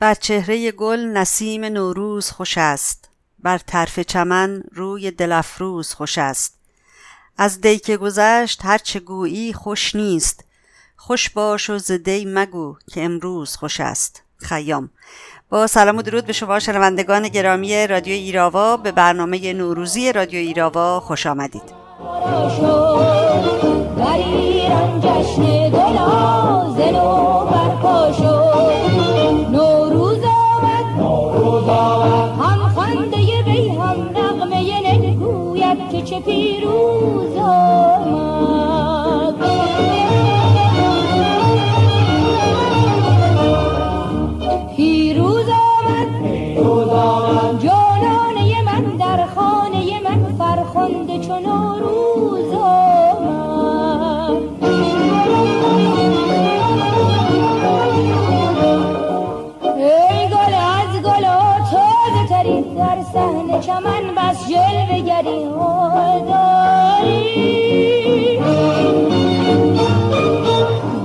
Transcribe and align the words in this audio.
بر 0.00 0.14
چهره 0.14 0.72
گل 0.72 1.00
نسیم 1.00 1.64
نوروز 1.64 2.30
خوش 2.30 2.58
است. 2.58 3.08
بر 3.38 3.58
طرف 3.58 4.00
چمن 4.00 4.62
روی 4.72 5.10
دل 5.10 5.32
افروز 5.32 5.94
خوش 5.94 6.18
است. 6.18 6.58
از 7.38 7.60
دی 7.60 7.78
که 7.78 7.96
گذشت 7.96 8.64
هر 8.64 8.78
چه 8.78 9.00
گویی 9.00 9.52
خوش 9.52 9.94
نیست. 9.94 10.44
خوش 10.96 11.30
باش 11.30 11.70
و 11.70 11.78
ز 11.78 11.92
دی 11.92 12.24
مگو 12.28 12.76
که 12.92 13.02
امروز 13.04 13.56
خوش 13.56 13.80
است. 13.80 14.22
خیام. 14.36 14.90
با 15.48 15.66
سلام 15.66 15.96
و 15.96 16.02
درود 16.02 16.26
به 16.26 16.32
شما 16.32 16.58
شنوندگان 16.58 17.28
گرامی 17.28 17.86
رادیو 17.86 18.14
ایراوا. 18.14 18.76
به 18.76 18.92
برنامه 18.92 19.52
نوروزی 19.52 20.12
رادیو 20.12 20.40
ایراوا 20.40 21.00
خوش 21.00 21.26
آمدید. 21.26 21.80
هم 31.70 32.68
خنده 32.76 33.42
وی 33.46 33.68
هم 33.68 33.96
نغمه 34.16 34.98
نی 34.98 35.16
گوید 35.16 35.88
که 35.90 36.02
چه 36.02 36.20
پیروز 36.20 37.36
آمد 37.36 39.34
پیروز 44.76 45.48
آمد 45.48 46.22
پیروز 46.22 46.88
آمد 46.88 47.62
جانانه 47.62 48.62
من 48.62 48.84
در 48.96 49.26
خانه 49.26 50.00
من 50.04 50.34
فرخنده 50.38 51.18
چو 51.18 51.34
در 62.90 63.02
صحنه 63.02 63.60
چمن 63.60 64.14
بس 64.16 64.48
جلوه 64.48 65.00
گری 65.00 65.44
داری. 66.28 67.28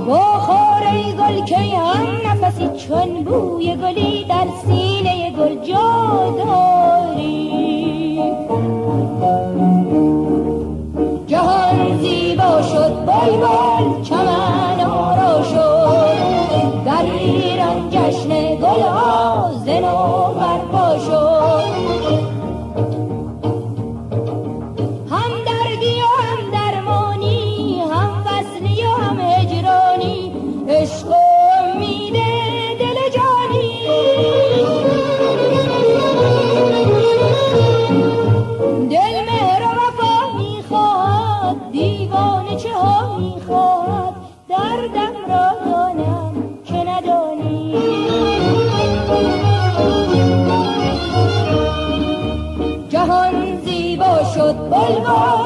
بخور 0.08 0.82
ای 0.92 1.12
گل 1.12 1.54
هم 1.54 2.06
نفسی 2.26 2.68
چون 2.88 3.24
بوی 3.24 3.76
گلی 3.76 4.24
در 4.24 4.46
سینه 4.66 5.30
گل 5.30 5.54
جا 5.64 6.34
داری. 6.38 8.22
جهان 11.26 11.98
زیبا 12.00 12.62
شد 12.62 13.06
بلبل 13.06 14.02
چمن 14.02 14.80
آرا 14.80 15.42
شد. 15.42 16.16
در 16.84 17.04
ایران 17.18 17.90
جشن 17.90 18.54
گل 18.54 18.82
آزن 18.82 19.84
و 19.84 20.34
برپا 20.34 20.98
شد. 20.98 21.35
دردم 44.88 45.14
را 45.28 45.92
که 46.64 46.74
ندانی. 46.74 47.76
جهان 52.88 53.60
زیبا 53.64 54.24
شد 54.34 54.56
بلبل 54.70 55.45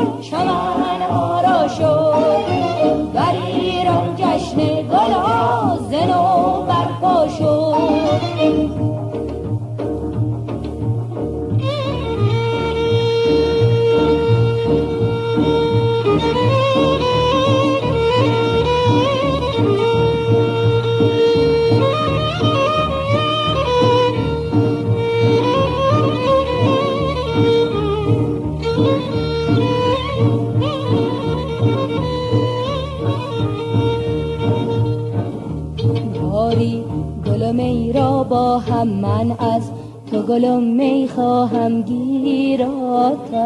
تو 40.30 40.36
گل 40.36 40.45
و 40.45 40.61
می 40.61 41.08
خواهم 41.14 41.83
گیراتر 41.83 43.39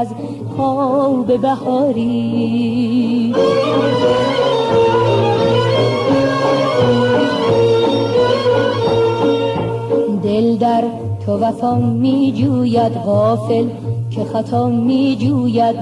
از 0.00 0.08
خواب 0.56 1.40
بهاری. 1.40 3.34
دل 10.22 10.56
در 10.56 10.84
تو 11.26 11.32
وفا 11.32 11.74
می 11.74 12.32
جوید 12.32 12.92
غافل 12.92 13.66
که 14.10 14.24
خطا 14.24 14.68
می 14.68 15.16
جوید 15.16 15.76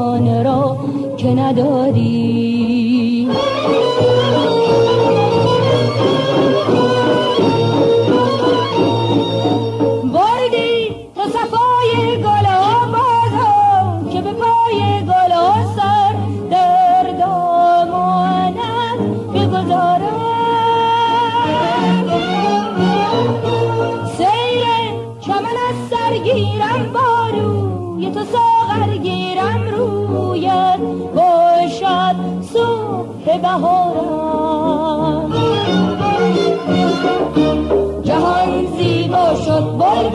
آن 0.00 0.44
را 0.44 0.76
که 1.16 1.34
نداری. 1.34 2.73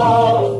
بلبل 0.09 0.58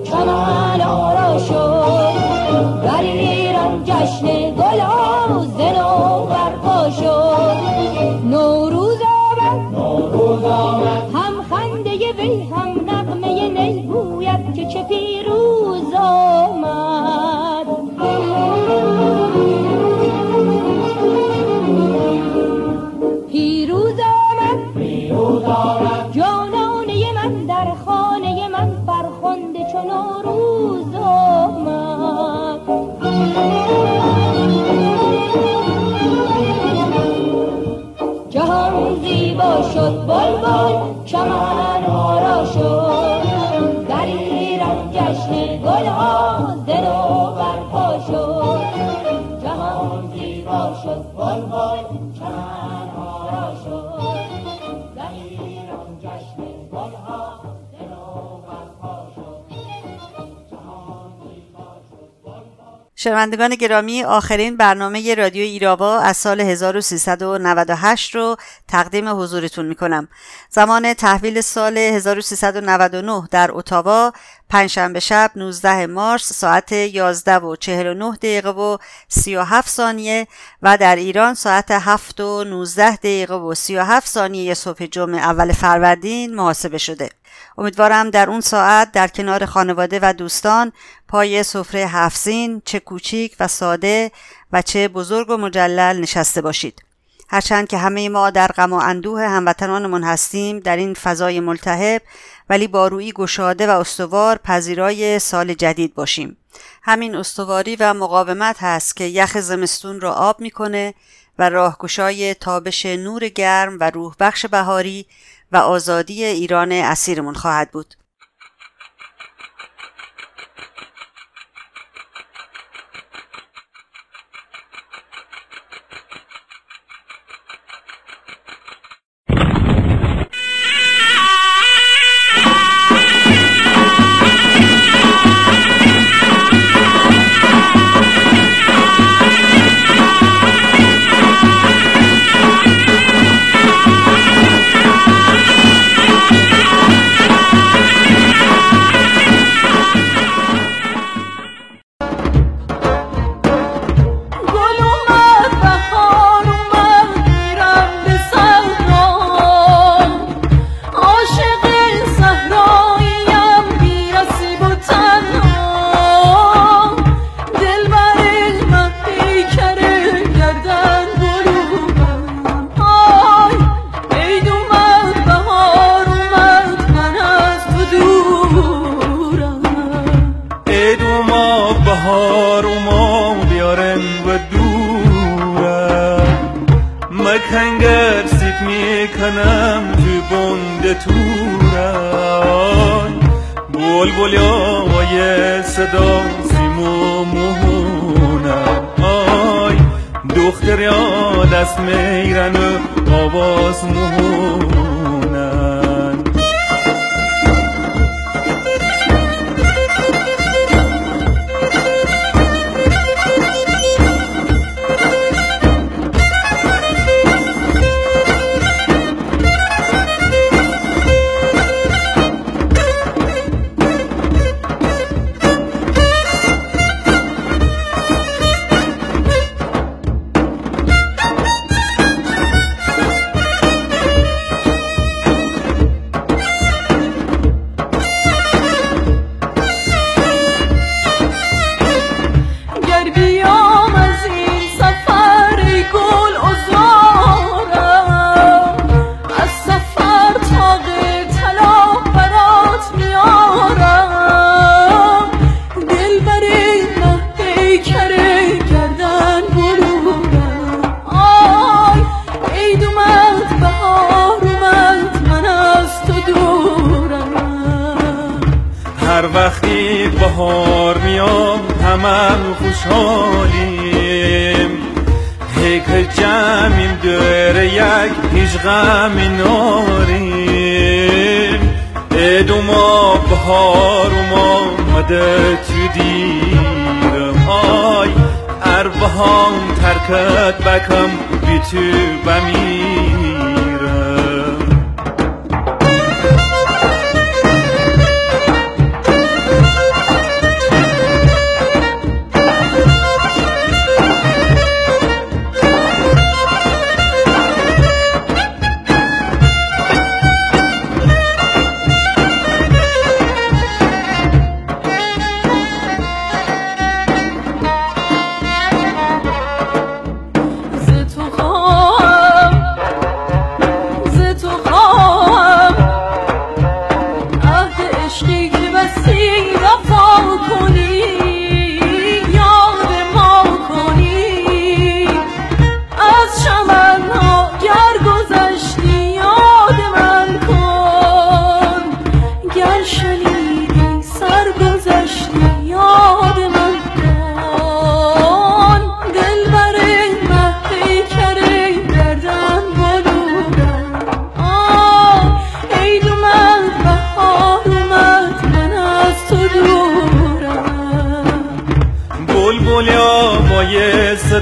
شنوندگان 63.01 63.55
گرامی 63.55 64.03
آخرین 64.03 64.57
برنامه 64.57 65.15
رادیو 65.15 65.43
ایراوا 65.43 65.99
از 65.99 66.17
سال 66.17 66.41
1398 66.41 68.15
رو 68.15 68.35
تقدیم 68.67 69.07
حضورتون 69.07 69.65
می 69.65 69.75
کنم. 69.75 70.07
زمان 70.49 70.93
تحویل 70.93 71.41
سال 71.41 71.77
1399 71.77 73.27
در 73.31 73.49
اتاوا 73.51 74.13
پنجشنبه 74.49 74.99
شب 74.99 75.31
19 75.35 75.87
مارس 75.87 76.33
ساعت 76.33 76.71
11 76.71 77.35
و 77.37 77.55
49 77.55 78.11
دقیقه 78.15 78.49
و 78.49 78.77
37 79.07 79.69
ثانیه 79.69 80.27
و 80.61 80.77
در 80.77 80.95
ایران 80.95 81.33
ساعت 81.33 81.71
7 81.71 82.19
و 82.19 82.43
19 82.43 82.95
دقیقه 82.95 83.35
و 83.35 83.53
37 83.53 84.07
ثانیه 84.07 84.53
صبح 84.53 84.85
جمعه 84.85 85.21
اول 85.21 85.51
فروردین 85.51 86.35
محاسبه 86.35 86.77
شده. 86.77 87.09
امیدوارم 87.57 88.09
در 88.09 88.29
اون 88.29 88.41
ساعت 88.41 88.91
در 88.91 89.07
کنار 89.07 89.45
خانواده 89.45 89.99
و 90.01 90.13
دوستان 90.13 90.71
پای 91.07 91.43
سفره 91.43 91.87
هفزین 91.87 92.61
چه 92.65 92.79
کوچیک 92.79 93.35
و 93.39 93.47
ساده 93.47 94.11
و 94.51 94.61
چه 94.61 94.87
بزرگ 94.87 95.29
و 95.29 95.37
مجلل 95.37 95.99
نشسته 95.99 96.41
باشید. 96.41 96.83
هرچند 97.29 97.67
که 97.67 97.77
همه 97.77 98.09
ما 98.09 98.29
در 98.29 98.47
غم 98.47 98.73
و 98.73 98.75
اندوه 98.75 99.21
هموطنانمون 99.21 100.03
هستیم 100.03 100.59
در 100.59 100.77
این 100.77 100.93
فضای 100.93 101.39
ملتهب 101.39 102.01
ولی 102.49 102.67
با 102.67 102.87
روی 102.87 103.11
گشاده 103.11 103.67
و 103.67 103.79
استوار 103.79 104.37
پذیرای 104.37 105.19
سال 105.19 105.53
جدید 105.53 105.95
باشیم. 105.95 106.37
همین 106.83 107.15
استواری 107.15 107.75
و 107.75 107.93
مقاومت 107.93 108.55
هست 108.59 108.95
که 108.95 109.03
یخ 109.03 109.37
زمستون 109.37 110.01
را 110.01 110.13
آب 110.13 110.39
می‌کنه 110.39 110.93
و 111.39 111.49
راهگشای 111.49 112.33
تابش 112.33 112.85
نور 112.85 113.27
گرم 113.27 113.77
و 113.79 113.89
روح 113.89 114.15
بخش 114.19 114.45
بهاری 114.45 115.05
و 115.51 115.57
آزادی 115.57 116.23
ایران 116.23 116.71
اسیرمون 116.71 117.33
خواهد 117.33 117.71
بود. 117.71 117.95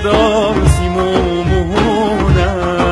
صدا 0.07 0.53
سیمو 0.77 1.43
مهونن 1.43 2.87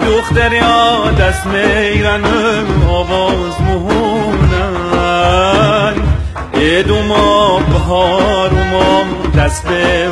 دختر 0.00 0.52
یا 0.52 1.10
دست 1.10 1.46
میرن 1.46 2.24
آواز 2.88 3.60
مهونن 3.60 5.14
ایدو 6.54 7.02
ما 7.02 7.58
بهار 7.58 8.50
ما 8.50 9.04
دست 9.40 9.68
به 9.68 10.10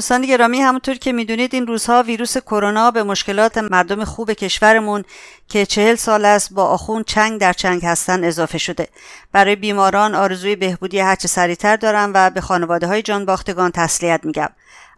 دوستان 0.00 0.26
گرامی 0.26 0.60
همونطور 0.60 0.94
که 0.94 1.12
می‌دونید 1.12 1.54
این 1.54 1.66
روزها 1.66 2.02
ویروس 2.02 2.38
کرونا 2.38 2.90
به 2.90 3.02
مشکلات 3.02 3.58
مردم 3.58 4.04
خوب 4.04 4.32
کشورمون 4.32 5.04
که 5.48 5.66
چهل 5.66 5.94
سال 5.94 6.24
است 6.24 6.52
با 6.52 6.64
آخون 6.64 7.02
چنگ 7.02 7.40
در 7.40 7.52
چنگ 7.52 7.84
هستن 7.84 8.24
اضافه 8.24 8.58
شده. 8.58 8.88
برای 9.32 9.56
بیماران 9.56 10.14
آرزوی 10.14 10.56
بهبودی 10.56 10.98
هرچه 10.98 11.28
سریعتر 11.28 11.76
دارم 11.76 12.10
و 12.14 12.30
به 12.30 12.40
خانواده 12.40 12.86
های 12.86 13.02
جان 13.02 13.24
باختگان 13.24 13.70
تسلیت 13.70 14.20
میگم. 14.24 14.48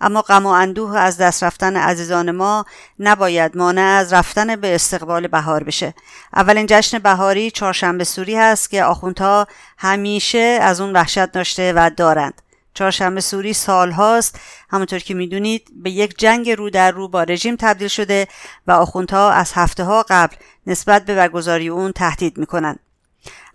اما 0.01 0.23
غم 0.23 0.47
و 0.47 0.49
اندوه 0.49 0.99
از 0.99 1.19
دست 1.19 1.45
رفتن 1.45 1.77
عزیزان 1.77 2.31
ما 2.31 2.65
نباید 2.99 3.57
مانع 3.57 3.97
از 4.01 4.13
رفتن 4.13 4.57
به 4.57 4.75
استقبال 4.75 5.27
بهار 5.27 5.65
بشه. 5.65 5.95
اولین 6.35 6.67
جشن 6.69 6.99
بهاری 6.99 7.51
چهارشنبه 7.51 8.05
سوری 8.05 8.37
هست 8.37 8.71
که 8.71 8.85
آخوندها 8.85 9.47
همیشه 9.79 10.59
از 10.63 10.81
اون 10.81 10.93
وحشت 10.93 11.33
داشته 11.33 11.73
و 11.73 11.91
دارند. 11.97 12.43
چهارشنبه 12.75 13.21
سوری 13.21 13.53
سال 13.53 13.91
هاست. 13.91 14.41
همونطور 14.71 14.99
که 14.99 15.15
می‌دونید 15.15 15.69
به 15.83 15.91
یک 15.91 16.19
جنگ 16.19 16.51
رو 16.51 16.71
در 16.71 16.91
رو 16.91 17.09
با 17.09 17.23
رژیم 17.23 17.57
تبدیل 17.57 17.89
شده 17.89 18.29
و 18.67 18.73
آخوندها 18.73 19.31
از 19.31 19.53
هفته 19.55 19.85
ها 19.85 20.05
قبل 20.09 20.37
نسبت 20.67 21.05
به 21.05 21.15
برگزاری 21.15 21.69
اون 21.69 21.93
تهدید 21.93 22.39
می‌کنند. 22.39 22.79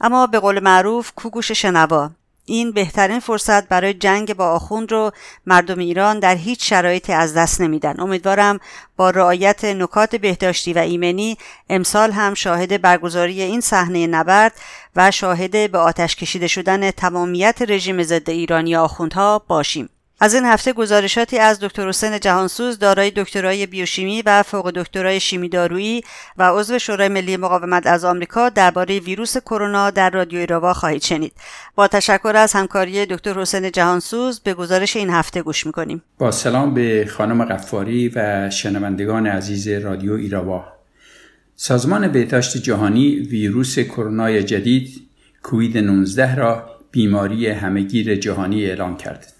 اما 0.01 0.27
به 0.27 0.39
قول 0.39 0.59
معروف 0.59 1.11
کوگوش 1.15 1.51
شنوا؟ 1.51 2.11
این 2.49 2.71
بهترین 2.71 3.19
فرصت 3.19 3.67
برای 3.67 3.93
جنگ 3.93 4.33
با 4.33 4.49
آخوند 4.49 4.91
رو 4.91 5.11
مردم 5.45 5.79
ایران 5.79 6.19
در 6.19 6.35
هیچ 6.35 6.69
شرایطی 6.69 7.13
از 7.13 7.33
دست 7.33 7.61
نمیدن. 7.61 7.99
امیدوارم 7.99 8.59
با 8.97 9.09
رعایت 9.09 9.65
نکات 9.65 10.15
بهداشتی 10.15 10.73
و 10.73 10.77
ایمنی 10.77 11.37
امسال 11.69 12.11
هم 12.11 12.33
شاهد 12.33 12.81
برگزاری 12.81 13.41
این 13.41 13.61
صحنه 13.61 14.07
نبرد 14.07 14.53
و 14.97 15.11
شاهد 15.11 15.71
به 15.71 15.77
آتش 15.77 16.15
کشیده 16.15 16.47
شدن 16.47 16.91
تمامیت 16.91 17.61
رژیم 17.67 18.03
ضد 18.03 18.29
ایرانی 18.29 18.75
آخوندها 18.75 19.45
باشیم. 19.47 19.89
از 20.19 20.33
این 20.33 20.45
هفته 20.45 20.73
گزارشاتی 20.73 21.39
از 21.39 21.59
دکتر 21.59 21.87
حسین 21.89 22.19
جهانسوز 22.19 22.79
دارای 22.79 23.11
دکترای 23.15 23.65
بیوشیمی 23.65 24.21
و 24.25 24.43
فوق 24.43 24.71
دکترای 24.71 25.19
شیمی 25.19 25.49
دارویی 25.49 26.03
و 26.37 26.51
عضو 26.51 26.79
شورای 26.79 27.07
ملی 27.07 27.37
مقاومت 27.37 27.87
از 27.87 28.05
آمریکا 28.05 28.49
درباره 28.49 28.99
ویروس 28.99 29.37
کرونا 29.37 29.89
در 29.89 30.09
رادیو 30.09 30.39
ایراوا 30.39 30.73
خواهید 30.73 31.03
شنید. 31.03 31.33
با 31.75 31.87
تشکر 31.87 32.33
از 32.35 32.53
همکاری 32.53 33.05
دکتر 33.05 33.33
حسین 33.33 33.71
جهانسوز 33.71 34.39
به 34.39 34.53
گزارش 34.53 34.95
این 34.95 35.09
هفته 35.09 35.41
گوش 35.41 35.65
می‌کنیم. 35.65 36.03
با 36.17 36.31
سلام 36.31 36.73
به 36.73 37.05
خانم 37.17 37.45
قفاری 37.45 38.09
و 38.15 38.49
شنوندگان 38.49 39.27
عزیز 39.27 39.67
رادیو 39.67 40.13
ایراوا. 40.13 40.76
سازمان 41.59 42.07
بهداشت 42.07 42.57
جهانی 42.57 43.15
ویروس 43.15 43.79
کرونا 43.79 44.41
جدید 44.41 45.01
کووید 45.43 45.77
19 45.77 46.35
را 46.35 46.69
بیماری 46.91 47.47
همگیر 47.47 48.15
جهانی 48.15 48.65
اعلام 48.65 48.97
کرد 48.97 49.33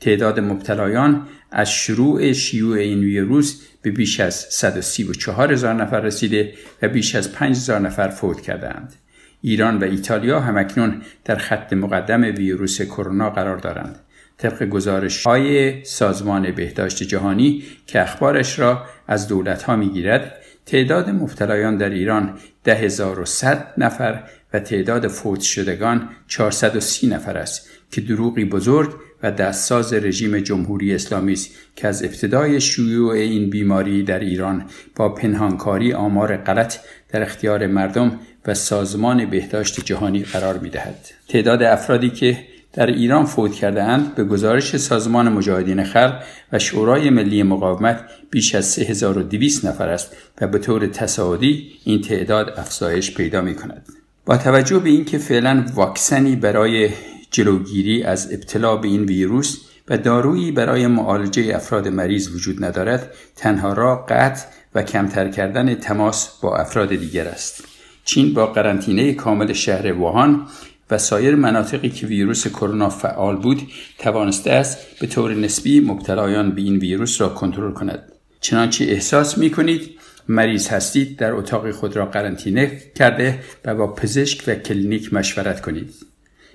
تعداد 0.00 0.40
مبتلایان 0.40 1.26
از 1.50 1.70
شروع 1.70 2.32
شیوع 2.32 2.78
این 2.78 3.00
ویروس 3.00 3.62
به 3.82 3.90
بیش 3.90 4.20
از 4.20 4.34
134 4.34 5.52
هزار 5.52 5.74
نفر 5.74 6.00
رسیده 6.00 6.54
و 6.82 6.88
بیش 6.88 7.14
از 7.14 7.32
5 7.32 7.56
هزار 7.56 7.80
نفر 7.80 8.08
فوت 8.08 8.40
کردند. 8.40 8.94
ایران 9.42 9.78
و 9.78 9.84
ایتالیا 9.84 10.40
همکنون 10.40 11.02
در 11.24 11.36
خط 11.36 11.72
مقدم 11.72 12.22
ویروس 12.22 12.82
کرونا 12.82 13.30
قرار 13.30 13.56
دارند. 13.56 13.98
طبق 14.38 14.64
گزارش 14.64 15.26
های 15.26 15.84
سازمان 15.84 16.52
بهداشت 16.52 17.02
جهانی 17.02 17.62
که 17.86 18.02
اخبارش 18.02 18.58
را 18.58 18.84
از 19.08 19.28
دولت 19.28 19.62
ها 19.62 19.76
می 19.76 19.88
گیرد 19.88 20.43
تعداد 20.66 21.10
مبتلایان 21.10 21.76
در 21.76 21.90
ایران 21.90 22.38
10100 22.64 23.74
نفر 23.78 24.22
و 24.52 24.58
تعداد 24.58 25.08
فوت 25.08 25.40
شدگان 25.40 26.08
430 26.28 27.06
نفر 27.06 27.38
است 27.38 27.68
که 27.90 28.00
دروغی 28.00 28.44
بزرگ 28.44 28.94
و 29.22 29.30
دستساز 29.30 29.92
رژیم 29.92 30.38
جمهوری 30.38 30.94
اسلامی 30.94 31.32
است 31.32 31.50
که 31.76 31.88
از 31.88 32.02
ابتدای 32.02 32.60
شیوع 32.60 33.14
این 33.14 33.50
بیماری 33.50 34.02
در 34.02 34.18
ایران 34.18 34.64
با 34.96 35.08
پنهانکاری 35.08 35.92
آمار 35.92 36.36
غلط 36.36 36.76
در 37.08 37.22
اختیار 37.22 37.66
مردم 37.66 38.20
و 38.46 38.54
سازمان 38.54 39.30
بهداشت 39.30 39.84
جهانی 39.84 40.22
قرار 40.22 40.58
می 40.58 40.70
دهد. 40.70 41.10
تعداد 41.28 41.62
افرادی 41.62 42.10
که 42.10 42.38
در 42.74 42.86
ایران 42.86 43.24
فوت 43.24 43.52
کرده 43.52 43.82
اند 43.82 44.14
به 44.14 44.24
گزارش 44.24 44.76
سازمان 44.76 45.28
مجاهدین 45.28 45.84
خلق 45.84 46.22
و 46.52 46.58
شورای 46.58 47.10
ملی 47.10 47.42
مقاومت 47.42 48.04
بیش 48.30 48.54
از 48.54 48.66
3200 48.66 49.64
نفر 49.64 49.88
است 49.88 50.16
و 50.40 50.46
به 50.46 50.58
طور 50.58 50.86
تصاعدی 50.86 51.72
این 51.84 52.00
تعداد 52.00 52.54
افزایش 52.56 53.14
پیدا 53.14 53.40
می 53.40 53.54
کند. 53.54 53.86
با 54.26 54.36
توجه 54.36 54.78
به 54.78 54.88
اینکه 54.88 55.18
فعلا 55.18 55.64
واکسنی 55.74 56.36
برای 56.36 56.90
جلوگیری 57.30 58.02
از 58.02 58.32
ابتلا 58.32 58.76
به 58.76 58.88
این 58.88 59.04
ویروس 59.04 59.58
و 59.88 59.98
دارویی 59.98 60.52
برای 60.52 60.86
معالجه 60.86 61.52
افراد 61.54 61.88
مریض 61.88 62.34
وجود 62.34 62.64
ندارد 62.64 63.10
تنها 63.36 63.72
را 63.72 64.06
قطع 64.08 64.46
و 64.74 64.82
کمتر 64.82 65.28
کردن 65.28 65.74
تماس 65.74 66.40
با 66.40 66.56
افراد 66.56 66.88
دیگر 66.88 67.28
است 67.28 67.64
چین 68.04 68.34
با 68.34 68.46
قرنطینه 68.46 69.12
کامل 69.12 69.52
شهر 69.52 69.92
ووهان 69.92 70.46
و 70.90 70.98
سایر 70.98 71.34
مناطقی 71.34 71.88
که 71.88 72.06
ویروس 72.06 72.48
کرونا 72.48 72.88
فعال 72.88 73.36
بود 73.36 73.62
توانسته 73.98 74.50
است 74.50 74.78
به 75.00 75.06
طور 75.06 75.34
نسبی 75.34 75.80
مبتلایان 75.80 76.50
به 76.50 76.60
این 76.60 76.76
ویروس 76.76 77.20
را 77.20 77.28
کنترل 77.28 77.72
کند. 77.72 78.12
چنانچه 78.40 78.84
احساس 78.84 79.38
می 79.38 79.50
کنید 79.50 79.90
مریض 80.28 80.68
هستید 80.68 81.16
در 81.16 81.32
اتاق 81.32 81.70
خود 81.70 81.96
را 81.96 82.06
قرنطینه 82.06 82.82
کرده 82.94 83.38
و 83.64 83.74
با 83.74 83.86
پزشک 83.86 84.44
و 84.46 84.54
کلینیک 84.54 85.14
مشورت 85.14 85.60
کنید. 85.60 85.94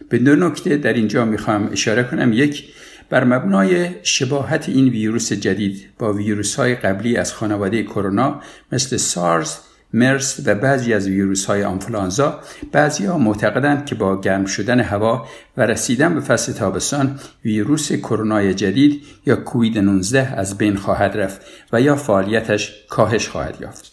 به 0.09 0.17
دو 0.17 0.35
نکته 0.35 0.77
در 0.77 0.93
اینجا 0.93 1.25
می‌خوام 1.25 1.69
اشاره 1.71 2.03
کنم. 2.03 2.33
یک 2.33 2.63
بر 3.09 3.23
مبنای 3.23 3.89
شباهت 4.03 4.69
این 4.69 4.89
ویروس 4.89 5.33
جدید 5.33 5.89
با 5.99 6.13
ویروس 6.13 6.55
های 6.55 6.75
قبلی 6.75 7.17
از 7.17 7.33
خانواده 7.33 7.83
کرونا 7.83 8.41
مثل 8.71 8.97
سارز، 8.97 9.55
مرس 9.93 10.39
و 10.45 10.55
بعضی 10.55 10.93
از 10.93 11.07
ویروس 11.07 11.45
های 11.45 11.63
آنفلانزا 11.63 12.39
بعضی 12.71 13.05
ها 13.05 13.17
معتقدند 13.17 13.85
که 13.85 13.95
با 13.95 14.21
گرم 14.21 14.45
شدن 14.45 14.79
هوا 14.79 15.25
و 15.57 15.61
رسیدن 15.61 16.13
به 16.13 16.21
فصل 16.21 16.53
تابستان 16.53 17.19
ویروس 17.45 17.91
کرونا 17.91 18.51
جدید 18.51 19.03
یا 19.25 19.35
کووید 19.35 19.77
19 19.77 20.33
از 20.37 20.57
بین 20.57 20.75
خواهد 20.75 21.17
رفت 21.17 21.41
و 21.73 21.81
یا 21.81 21.95
فعالیتش 21.95 22.73
کاهش 22.89 23.27
خواهد 23.27 23.61
یافت. 23.61 23.91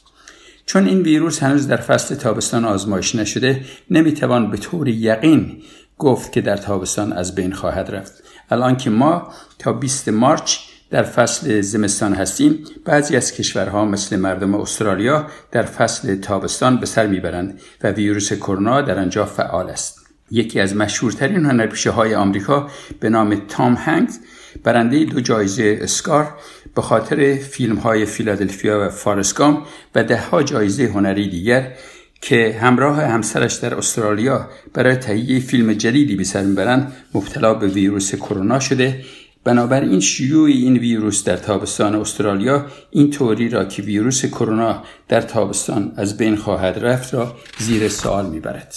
چون 0.66 0.86
این 0.86 1.00
ویروس 1.00 1.42
هنوز 1.42 1.68
در 1.68 1.76
فصل 1.76 2.14
تابستان 2.14 2.64
آزمایش 2.64 3.14
نشده 3.14 3.64
نمی‌توان 3.90 4.50
به 4.50 4.56
طور 4.56 4.88
یقین 4.88 5.62
گفت 5.98 6.32
که 6.32 6.40
در 6.40 6.56
تابستان 6.56 7.12
از 7.12 7.34
بین 7.34 7.52
خواهد 7.52 7.90
رفت 7.90 8.22
الان 8.50 8.76
که 8.76 8.90
ما 8.90 9.32
تا 9.58 9.72
20 9.72 10.08
مارچ 10.08 10.58
در 10.90 11.02
فصل 11.02 11.60
زمستان 11.60 12.14
هستیم. 12.14 12.64
بعضی 12.84 13.16
از 13.16 13.32
کشورها 13.32 13.84
مثل 13.84 14.16
مردم 14.16 14.54
استرالیا 14.54 15.26
در 15.52 15.62
فصل 15.62 16.16
تابستان 16.16 16.80
به 16.80 16.86
سر 16.86 17.06
می‌برند 17.06 17.60
و 17.82 17.90
ویروس 17.90 18.32
کرونا 18.32 18.82
در 18.82 18.98
آنجا 18.98 19.24
فعال 19.24 19.70
است. 19.70 20.06
یکی 20.30 20.60
از 20.60 20.76
مشهورترین 20.76 21.44
هنرپیشه 21.46 21.90
های 21.90 22.14
آمریکا 22.14 22.70
به 23.00 23.08
نام 23.08 23.34
تام 23.48 23.74
هنگز 23.74 24.18
برنده 24.64 25.04
دو 25.04 25.20
جایزه 25.20 25.78
اسکار 25.80 26.34
به 26.74 26.82
خاطر 26.82 27.34
فیلم 27.34 27.76
های 27.76 28.06
فیلادلفیا 28.06 28.86
و 28.86 28.88
فارسکام 28.88 29.66
و 29.94 30.04
دهها 30.04 30.42
جایزه 30.42 30.84
هنری 30.84 31.30
دیگر 31.30 31.72
که 32.20 32.58
همراه 32.60 33.02
همسرش 33.02 33.54
در 33.54 33.74
استرالیا 33.74 34.48
برای 34.74 34.96
تهیه 34.96 35.40
فیلم 35.40 35.72
جدیدی 35.72 36.16
به 36.16 36.24
سر 36.24 36.42
می‌برند 36.42 36.92
مبتلا 37.14 37.54
به 37.54 37.66
ویروس 37.66 38.14
کرونا 38.14 38.60
شده 38.60 39.04
بنابراین 39.46 40.00
شیوع 40.00 40.48
این 40.48 40.76
ویروس 40.76 41.24
در 41.24 41.36
تابستان 41.36 41.94
استرالیا 41.94 42.66
این 42.90 43.10
طوری 43.10 43.48
را 43.48 43.64
که 43.64 43.82
ویروس 43.82 44.24
کرونا 44.26 44.82
در 45.08 45.20
تابستان 45.20 45.92
از 45.96 46.16
بین 46.16 46.36
خواهد 46.36 46.78
رفت 46.78 47.14
را 47.14 47.36
زیر 47.58 47.88
سوال 47.88 48.30
می‌برد. 48.30 48.74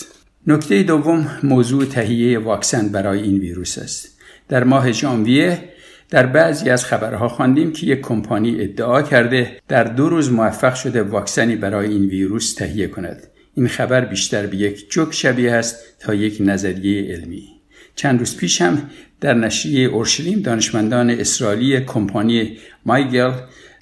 نکته 0.48 0.84
دوم 0.84 1.28
موضوع 1.44 1.86
تهیه 1.86 2.40
واکسن 2.40 2.90
برای 2.90 3.22
این 3.22 3.38
ویروس 3.38 3.78
است. 3.78 4.18
در 4.50 4.64
ماه 4.64 4.92
ژانویه 4.92 5.64
در 6.10 6.26
بعضی 6.26 6.70
از 6.70 6.86
خبرها 6.86 7.28
خواندیم 7.28 7.74
که 7.74 7.88
یک 7.88 8.02
کمپانی 8.02 8.62
ادعا 8.62 9.02
کرده 9.02 9.60
در 9.68 9.84
دو 9.84 10.10
روز 10.10 10.32
موفق 10.32 10.76
شده 10.76 11.04
واکسنی 11.04 11.56
برای 11.56 11.90
این 11.90 12.06
ویروس 12.06 12.54
تهیه 12.54 12.88
کند. 12.88 13.28
این 13.54 13.68
خبر 13.68 14.06
بیشتر 14.06 14.46
به 14.46 14.58
یک 14.58 14.92
جوک 14.92 15.14
شبیه 15.14 15.52
است 15.52 16.00
تا 16.00 16.14
یک 16.14 16.38
نظریه 16.40 17.14
علمی. 17.14 17.60
چند 17.96 18.20
روز 18.20 18.38
پیش 18.38 18.62
هم 18.62 18.90
در 19.22 19.34
نشریه 19.34 19.88
اورشلیم 19.88 20.40
دانشمندان 20.40 21.10
اسرائیلی 21.10 21.80
کمپانی 21.80 22.58
مایگل 22.86 23.32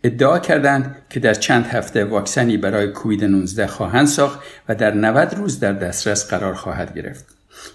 ادعا 0.03 0.39
کردند 0.39 0.95
که 1.09 1.19
در 1.19 1.33
چند 1.33 1.65
هفته 1.65 2.05
واکسنی 2.05 2.57
برای 2.57 2.87
کووید 2.87 3.23
19 3.23 3.67
خواهند 3.67 4.07
ساخت 4.07 4.39
و 4.69 4.75
در 4.75 4.93
90 4.93 5.35
روز 5.35 5.59
در 5.59 5.73
دسترس 5.73 6.29
قرار 6.29 6.53
خواهد 6.53 6.95
گرفت. 6.95 7.25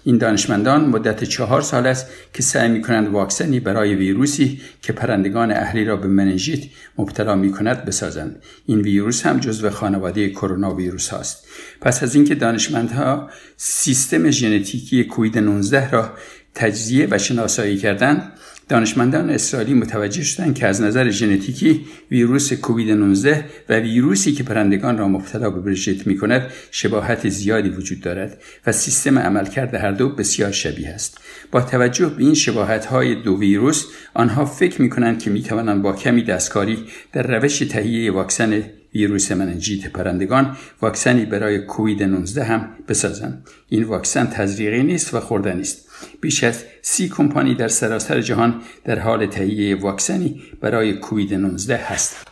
این 0.03 0.17
دانشمندان 0.17 0.85
مدت 0.85 1.23
چهار 1.23 1.61
سال 1.61 1.87
است 1.87 2.07
که 2.33 2.43
سعی 2.43 2.69
می 2.69 2.81
کنند 2.81 3.07
واکسنی 3.07 3.59
برای 3.59 3.95
ویروسی 3.95 4.61
که 4.81 4.93
پرندگان 4.93 5.51
اهلی 5.51 5.85
را 5.85 5.95
به 5.95 6.07
مننژیت 6.07 6.63
مبتلا 6.97 7.35
می 7.35 7.51
کند 7.51 7.85
بسازند. 7.85 8.43
این 8.65 8.81
ویروس 8.81 9.25
هم 9.25 9.39
جزو 9.39 9.69
خانواده 9.69 10.29
کرونا 10.29 10.75
ویروس 10.75 11.09
هاست. 11.09 11.47
پس 11.81 12.03
از 12.03 12.15
اینکه 12.15 12.35
دانشمندها 12.35 13.29
سیستم 13.57 14.29
ژنتیکی 14.29 15.03
کووید 15.03 15.37
19 15.37 15.89
را 15.89 16.11
تجزیه 16.55 17.07
و 17.11 17.17
شناسایی 17.17 17.77
کردند 17.77 18.33
دانشمندان 18.69 19.29
اسرائیلی 19.29 19.73
متوجه 19.73 20.23
شدند 20.23 20.55
که 20.55 20.67
از 20.67 20.81
نظر 20.81 21.09
ژنتیکی 21.09 21.85
ویروس 22.11 22.53
کووید 22.53 22.91
19 22.91 23.45
و 23.69 23.79
ویروسی 23.79 24.31
که 24.31 24.43
پرندگان 24.43 24.97
را 24.97 25.07
مبتلا 25.07 25.49
به 25.49 25.59
برژیت 25.59 26.07
می 26.07 26.17
کند 26.17 26.51
شباهت 26.71 27.29
زیادی 27.29 27.69
وجود 27.69 27.99
دارد 27.99 28.41
و 28.67 28.71
سیستم 28.71 29.19
عملکرد 29.19 29.75
هر 29.75 29.91
دو 29.91 30.09
بسیار 30.09 30.51
شبیه 30.51 30.89
است. 30.89 31.17
با 31.51 31.61
توجه 31.61 32.09
به 32.09 32.23
این 32.23 32.33
شباهت 32.33 32.85
های 32.85 33.15
دو 33.15 33.39
ویروس 33.39 33.85
آنها 34.13 34.45
فکر 34.45 34.81
می 34.81 34.89
کنند 34.89 35.19
که 35.19 35.29
می 35.29 35.41
توانند 35.41 35.81
با 35.81 35.93
کمی 35.93 36.23
دستکاری 36.23 36.85
در 37.13 37.39
روش 37.39 37.59
تهیه 37.59 38.11
واکسن 38.11 38.63
ویروس 38.95 39.31
مننجیت 39.31 39.87
پرندگان 39.87 40.57
واکسنی 40.81 41.25
برای 41.25 41.59
کووید 41.59 42.03
19 42.03 42.43
هم 42.43 42.69
بسازند. 42.87 43.47
این 43.69 43.83
واکسن 43.83 44.25
تزریقی 44.25 44.83
نیست 44.83 45.13
و 45.13 45.19
خوردنی 45.19 45.61
است. 45.61 45.92
بیش 46.21 46.43
از 46.43 46.63
سی 46.81 47.09
کمپانی 47.09 47.55
در 47.55 47.67
سراسر 47.67 48.21
جهان 48.21 48.61
در 48.85 48.99
حال 48.99 49.25
تهیه 49.25 49.75
واکسنی 49.75 50.41
برای 50.61 50.93
کووید 50.93 51.33
19 51.33 51.77
هست 51.77 52.27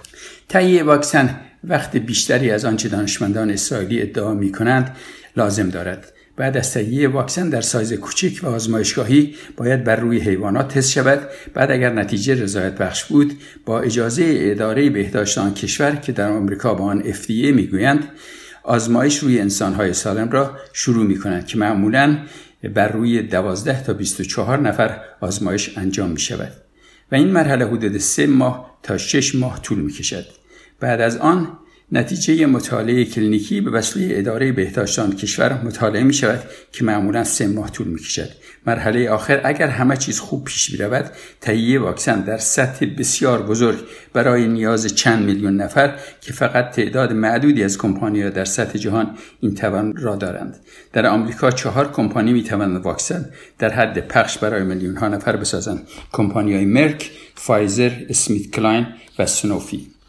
تهیه 0.49 0.83
واکسن 0.83 1.39
وقت 1.63 1.97
بیشتری 1.97 2.51
از 2.51 2.65
آنچه 2.65 2.89
دانشمندان 2.89 3.49
اسرائیلی 3.49 4.01
ادعا 4.01 4.33
می 4.33 4.51
کنند 4.51 4.95
لازم 5.37 5.69
دارد. 5.69 6.13
بعد 6.37 6.57
از 6.57 6.73
تهیه 6.73 7.07
واکسن 7.07 7.49
در 7.49 7.61
سایز 7.61 7.93
کوچک 7.93 8.43
و 8.43 8.47
آزمایشگاهی 8.47 9.35
باید 9.57 9.83
بر 9.83 9.95
روی 9.95 10.19
حیوانات 10.19 10.77
تست 10.77 10.91
شود. 10.91 11.29
بعد 11.53 11.71
اگر 11.71 11.93
نتیجه 11.93 12.43
رضایت 12.43 12.77
بخش 12.77 13.03
بود 13.03 13.33
با 13.65 13.79
اجازه 13.79 14.35
اداره 14.37 14.89
بهداشت 14.89 15.37
آن 15.37 15.53
کشور 15.53 15.95
که 15.95 16.11
در 16.11 16.29
آمریکا 16.29 16.73
با 16.73 16.85
آن 16.85 17.03
FDA 17.03 17.53
می‌گویند 17.53 18.07
آزمایش 18.63 19.19
روی 19.19 19.39
انسانهای 19.39 19.93
سالم 19.93 20.29
را 20.29 20.57
شروع 20.73 21.05
می 21.05 21.19
کنند 21.19 21.47
که 21.47 21.57
معمولا 21.57 22.17
بر 22.69 22.87
روی 22.87 23.21
12 23.21 23.83
تا 23.83 23.93
24 23.93 24.59
نفر 24.59 24.99
آزمایش 25.21 25.77
انجام 25.77 26.09
می 26.09 26.19
شود 26.19 26.51
و 27.11 27.15
این 27.15 27.27
مرحله 27.27 27.65
حدود 27.65 27.97
3 27.97 28.27
ماه 28.27 28.79
تا 28.83 28.97
6 28.97 29.35
ماه 29.35 29.61
طول 29.61 29.81
می 29.81 29.91
کشد. 29.91 30.25
بعد 30.79 31.01
از 31.01 31.17
آن 31.17 31.57
نتیجه 31.93 32.45
مطالعه 32.45 33.05
کلینیکی 33.05 33.61
به 33.61 33.71
وسیله 33.71 34.19
اداره 34.19 34.51
بهداشت 34.51 35.15
کشور 35.15 35.61
مطالعه 35.63 36.03
می 36.03 36.13
شود 36.13 36.43
که 36.71 36.83
معمولا 36.83 37.23
سه 37.23 37.47
ماه 37.47 37.71
طول 37.71 37.87
می 37.87 37.99
کشد. 37.99 38.29
مرحله 38.65 39.09
آخر 39.09 39.41
اگر 39.43 39.67
همه 39.67 39.97
چیز 39.97 40.19
خوب 40.19 40.43
پیش 40.43 40.71
می 40.71 40.77
رود 40.77 41.11
تهیه 41.41 41.79
واکسن 41.79 42.21
در 42.21 42.37
سطح 42.37 42.85
بسیار 42.85 43.41
بزرگ 43.41 43.79
برای 44.13 44.47
نیاز 44.47 44.95
چند 44.95 45.25
میلیون 45.25 45.55
نفر 45.55 45.95
که 46.21 46.33
فقط 46.33 46.71
تعداد 46.71 47.13
معدودی 47.13 47.63
از 47.63 47.77
کمپانی 47.77 48.29
در 48.29 48.45
سطح 48.45 48.77
جهان 48.77 49.17
این 49.39 49.55
توان 49.55 49.95
را 49.95 50.15
دارند. 50.15 50.59
در 50.93 51.05
آمریکا 51.05 51.51
چهار 51.51 51.91
کمپانی 51.91 52.33
می 52.33 52.43
توانند 52.43 52.85
واکسن 52.85 53.29
در 53.59 53.69
حد 53.69 54.07
پخش 54.07 54.37
برای 54.37 54.63
میلیون 54.63 54.97
ها 54.97 55.07
نفر 55.07 55.35
بسازند. 55.35 55.87
کمپانی 56.11 56.53
های 56.53 56.65
مرک 56.65 57.11
فایزر 57.35 57.91
اسمیت 58.09 58.51
کلاین 58.51 58.87
و 59.19 59.25
سنوفی. 59.25 60.00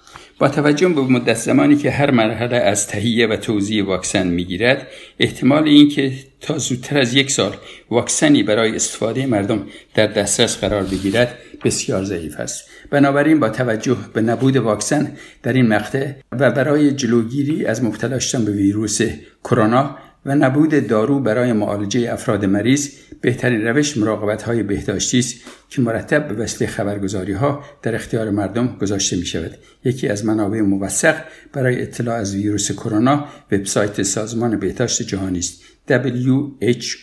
با 0.43 0.49
توجه 0.49 0.89
به 0.89 1.01
مدت 1.01 1.37
زمانی 1.37 1.77
که 1.77 1.91
هر 1.91 2.11
مرحله 2.11 2.57
از 2.57 2.87
تهیه 2.87 3.27
و 3.27 3.37
توزیع 3.37 3.87
واکسن 3.87 4.27
می‌گیرد 4.27 4.87
احتمال 5.19 5.65
اینکه 5.65 6.13
تا 6.41 6.59
زودتر 6.59 6.99
از 6.99 7.15
یک 7.15 7.31
سال 7.31 7.57
واکسنی 7.91 8.43
برای 8.43 8.77
استفاده 8.77 9.27
مردم 9.27 9.67
در 9.95 10.07
دسترس 10.07 10.61
قرار 10.61 10.83
بگیرد 10.83 11.39
بسیار 11.65 12.05
ضعیف 12.05 12.41
است. 12.41 12.65
بنابراین 12.91 13.41
با 13.41 13.49
توجه 13.49 13.97
به 14.15 14.21
نبود 14.21 14.57
واکسن 14.57 15.13
در 15.43 15.53
این 15.53 15.69
مقطع 15.69 16.11
و 16.33 16.51
برای 16.51 16.93
جلوگیری 16.93 17.67
از 17.67 17.85
مبتلا 17.85 18.19
شدن 18.19 18.45
به 18.45 18.53
ویروس 18.53 19.01
کرونا 19.45 19.97
و 20.27 20.35
نبود 20.35 20.87
دارو 20.87 21.21
برای 21.21 21.53
معالجه 21.53 22.13
افراد 22.13 22.45
مریض 22.45 22.91
بهترین 23.21 23.67
روش 23.67 23.97
مراقبت 23.97 24.43
های 24.43 24.63
بهداشتی 24.63 25.19
است 25.19 25.35
که 25.69 25.83
مرتب 25.83 26.29
به 26.29 26.35
وسیله 26.35 26.71
خبرگزاری 26.71 27.33
ها 27.33 27.65
در 27.83 27.95
اختیار 27.95 28.31
مردم 28.31 28.77
گذاشته 28.81 29.17
می 29.17 29.27
شود. 29.27 29.59
یکی 29.85 30.09
از 30.09 30.25
منابع 30.25 30.61
موثق 30.61 31.17
برای 31.53 31.83
اطلاع 31.83 32.17
از 32.17 32.35
ویروس 32.35 32.73
کرونا 32.73 33.25
وبسایت 33.53 34.03
سازمان 34.03 34.59
بهداشت 34.59 35.03
جهانی 35.03 35.39
است 35.39 35.63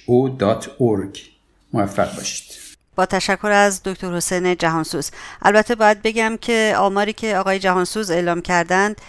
who.org 0.07 1.19
موفق 1.73 2.15
باشید 2.15 2.58
با 2.99 3.05
تشکر 3.05 3.51
از 3.51 3.81
دکتر 3.85 4.15
حسین 4.15 4.55
جهانسوز. 4.55 5.11
البته 5.41 5.75
باید 5.75 6.01
بگم 6.01 6.37
که 6.41 6.75
آماری 6.77 7.13
که 7.13 7.37
آقای 7.37 7.59
جهانسوز 7.59 8.11
اعلام 8.11 8.41
کردند 8.41 9.01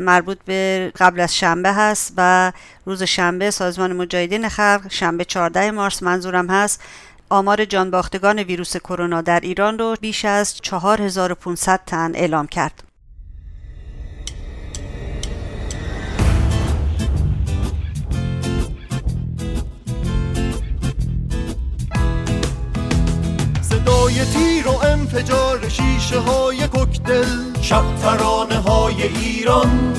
مربوط 0.00 0.38
به 0.44 0.92
قبل 0.98 1.20
از 1.20 1.36
شنبه 1.36 1.72
هست 1.72 2.12
و 2.16 2.52
روز 2.86 3.02
شنبه 3.02 3.50
سازمان 3.50 3.92
مجاهدین 3.92 4.48
خلق 4.48 4.80
شنبه 4.90 5.24
14 5.24 5.70
مارس 5.70 6.02
منظورم 6.02 6.50
هست 6.50 6.82
آمار 7.28 7.64
جانباختگان 7.64 8.38
ویروس 8.38 8.76
کرونا 8.76 9.20
در 9.20 9.40
ایران 9.40 9.78
رو 9.78 9.96
بیش 10.00 10.24
از 10.24 10.56
4500 10.60 11.80
تن 11.86 12.12
اعلام 12.14 12.46
کرد. 12.46 12.85
صدای 24.06 24.24
تیر 24.24 24.68
و 24.68 24.78
انفجار 24.82 25.68
شیشه 25.68 26.18
های 26.18 26.68
کوکتل. 26.68 27.24
شب 27.62 27.82
ترانه 28.02 28.54
های 28.54 29.02
ایران. 29.02 29.94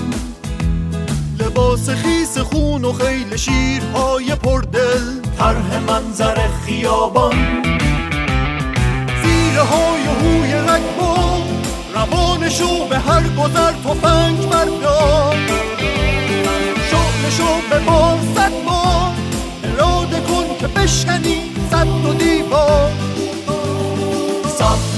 لباس 1.39 1.89
خیس 1.89 2.37
خون 2.37 2.85
و 2.85 2.93
خیل 2.93 3.35
شیرهای 3.35 4.35
پردل. 4.35 5.21
طرح 5.37 5.79
منظر 5.87 6.47
خیابان. 6.65 7.35
زیره 9.23 9.61
های 9.61 10.01
هوی 10.01 10.53
رگبار 10.53 11.41
روانشو 11.95 12.87
به 12.89 12.99
هر 12.99 13.23
گذر 13.23 13.71
تفنگ 13.71 14.49
بردار 14.49 15.35
شعلشو 16.91 17.69
به 17.69 17.79
بار 17.79 18.17
صد 18.35 18.51
بار 18.65 19.11
اراده 19.63 20.19
کن 20.19 20.57
که 20.59 20.67
بشکنی 20.67 21.41
صد 21.71 22.05
و 22.05 22.13
دیوار. 22.13 23.06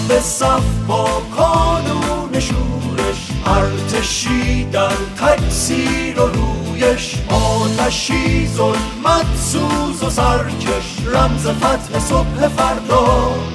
به 0.10 0.20
صف 0.20 0.64
با 0.88 1.08
کانون 1.36 2.40
شورش 2.40 3.28
ارتشی 3.46 4.64
در 4.64 4.92
تکسیر 5.18 6.20
و 6.20 6.28
رویش. 6.28 7.16
آتشی 7.30 8.48
ظلمت 8.48 9.38
سوز 9.52 10.04
و 10.04 10.10
سرکش 10.10 10.98
رمز 11.06 11.48
فتح 11.48 12.00
صبح 12.00 12.48
فردا. 12.48 13.49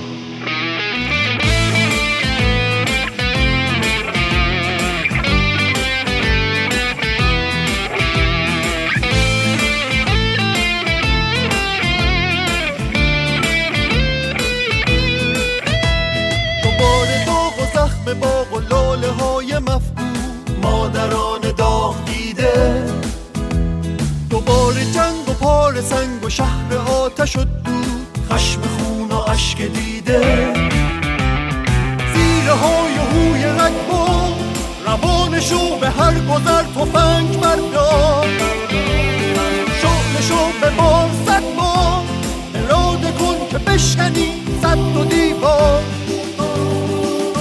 گذر 36.28 36.62
تفنگ 36.62 37.40
بردار 37.40 38.26
شعلشو 39.82 40.46
به 40.60 40.70
بار 40.70 41.10
صد 41.26 41.42
بار 41.56 42.02
اراده 42.54 43.12
کن 43.12 43.48
که 43.50 43.58
بشکنی 43.58 44.32
صد 44.62 44.96
و 44.96 45.04
دیوار 45.04 45.82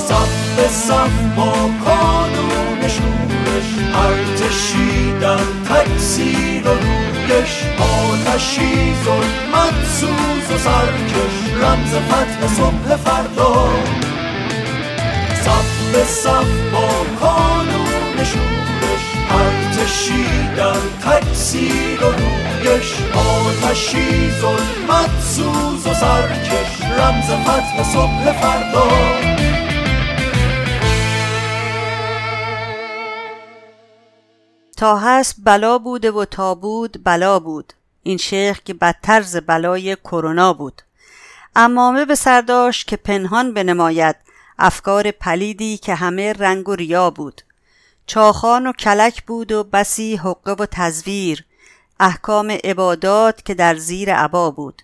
صف 0.08 0.56
به 0.58 0.67
صف 0.67 1.36
با 1.36 1.54
کانون 1.86 2.88
شورش 2.88 3.69
ارتشی 3.96 5.13
در 5.22 5.38
تکسیر 5.69 6.67
و 6.67 6.69
رویش. 6.69 7.63
آتشی 7.80 8.93
ظلمت 9.06 9.86
سوز 10.00 10.56
و 10.56 10.58
سرکش 10.58 11.62
رمز 11.62 11.96
فتح 11.96 12.56
صبح 12.56 12.96
فردا. 12.96 13.69
صف 15.46 15.91
به 15.93 16.04
صف 16.04 16.72
در 20.58 20.80
تکسیر 21.06 22.04
و 22.04 22.12
رویش 22.12 22.93
آتشی 23.15 24.32
ظلمت 24.32 25.21
سوز 25.21 25.88
و 25.88 25.93
سرکش 25.93 26.82
رمز 26.82 27.26
فتح 27.26 27.84
صبح 27.93 28.32
فردا. 28.41 28.88
تا 34.78 34.97
هست 34.97 35.36
بلا 35.43 35.78
بوده 35.78 36.12
و 36.12 36.26
تا 36.26 36.56
بود 36.56 37.04
بلا 37.04 37.39
بود. 37.39 37.73
این 38.04 38.17
شیخ 38.17 38.60
که 38.65 38.73
بدتر 38.73 39.21
ز 39.21 39.38
بلای 39.38 39.95
کرونا 39.95 40.54
بود. 40.54 40.82
امامه 41.56 42.06
به 42.06 42.15
سر 42.15 42.41
داشت 42.41 42.88
که 42.88 42.97
پنهان 42.97 43.54
بنماید. 43.54 44.15
افکار 44.60 45.12
پلیدی 45.12 45.78
که 45.78 45.95
همه 45.95 46.34
رنگ 46.34 46.69
و 46.69 46.76
ریا 46.76 47.10
بود. 47.10 47.41
چاخان 48.05 48.67
و 48.67 48.71
کلک 48.71 49.23
بود 49.25 49.51
و 49.51 49.63
بسی 49.63 50.15
حقه 50.15 50.51
و 50.51 50.65
تزویر 50.71 51.45
احکام 51.99 52.51
عبادات 52.63 53.45
که 53.45 53.53
در 53.53 53.75
زیر 53.75 54.15
عبا 54.15 54.51
بود. 54.51 54.81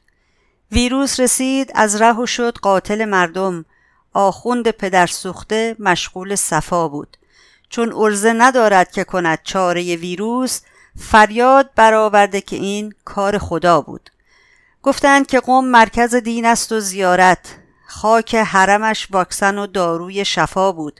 ویروس 0.71 1.19
رسید 1.19 1.71
از 1.75 2.01
ره 2.01 2.19
و 2.19 2.25
شد 2.25 2.57
قاتل 2.57 3.05
مردم. 3.05 3.65
آخوند 4.13 4.71
پدر 4.71 5.07
سوخته 5.07 5.75
مشغول 5.79 6.35
صفا 6.35 6.87
بود. 6.87 7.17
چون 7.69 7.93
ارزه 7.93 8.33
ندارد 8.33 8.91
که 8.91 9.03
کند 9.03 9.39
چاره 9.43 9.95
ویروس 9.95 10.61
فریاد 10.99 11.69
برآورده 11.75 12.41
که 12.41 12.55
این 12.55 12.93
کار 13.05 13.37
خدا 13.37 13.81
بود. 13.81 14.09
گفتند 14.83 15.27
که 15.27 15.39
قم 15.39 15.65
مرکز 15.65 16.15
دین 16.15 16.45
است 16.45 16.71
و 16.71 16.79
زیارت. 16.79 17.55
خاک 17.87 18.35
حرمش 18.35 19.07
واکسن 19.11 19.57
و 19.57 19.67
داروی 19.67 20.25
شفا 20.25 20.71
بود. 20.71 20.99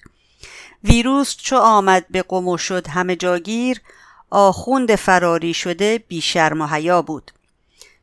ویروس 0.83 1.35
چو 1.37 1.57
آمد 1.57 2.05
به 2.09 2.21
قم 2.21 2.47
و 2.47 2.57
شد 2.57 2.87
همه 2.87 3.15
جاگیر 3.15 3.81
آخوند 4.29 4.95
فراری 4.95 5.53
شده 5.53 6.03
بی 6.07 6.21
شرم 6.21 6.61
و 6.61 6.67
حیا 6.67 7.01
بود. 7.01 7.31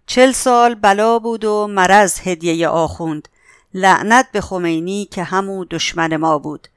چل 0.07 0.33
سال 0.33 0.75
بلا 0.75 1.19
بود 1.19 1.45
و 1.45 1.67
مرض 1.67 2.21
هدیه 2.21 2.69
آخوند. 2.69 3.29
لعنت 3.75 4.27
به 4.33 4.41
خمینی 4.41 5.05
که 5.05 5.23
همو 5.23 5.65
دشمن 5.65 6.17
ما 6.17 6.39
بود. 6.39 6.69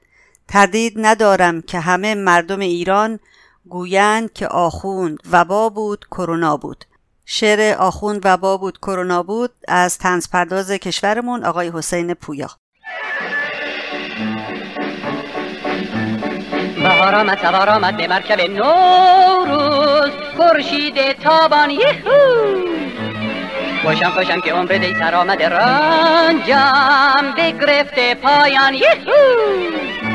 تردید 0.47 0.93
ندارم 0.97 1.61
که 1.61 1.79
همه 1.79 2.15
مردم 2.15 2.59
ایران 2.59 3.19
گویند 3.69 4.33
که 4.33 4.47
آخوند 4.47 5.17
وبا 5.31 5.69
بود 5.69 6.05
کرونا 6.11 6.57
بود. 6.57 6.85
شعر 7.25 7.77
آخوند 7.77 8.21
وبا 8.23 8.57
بود 8.57 8.77
کرونا 8.77 9.23
بود 9.23 9.51
از 9.67 9.97
تنز 9.97 10.29
پرداز 10.29 10.71
کشورمون 10.71 11.43
آقای 11.43 11.71
حسین 11.73 12.13
پویا. 12.13 12.49
بهار 16.99 17.15
آمد 17.15 17.37
سوار 17.41 17.69
آمد 17.69 17.97
به 17.97 18.07
مرکب 18.07 18.41
نوروز. 18.41 20.11
خورشید 20.37 21.11
تابان 21.11 21.69
یهو! 21.69 22.19
خوشم 23.83 24.09
خوشم 24.09 24.41
که 24.41 24.53
عمر 24.53 24.67
دی 24.77 24.95
سر 24.99 25.15
آمده 25.15 25.49
رنجم. 25.49 27.33
بگرفته 27.37 28.15
پایان 28.15 28.73
یهو! 28.73 30.08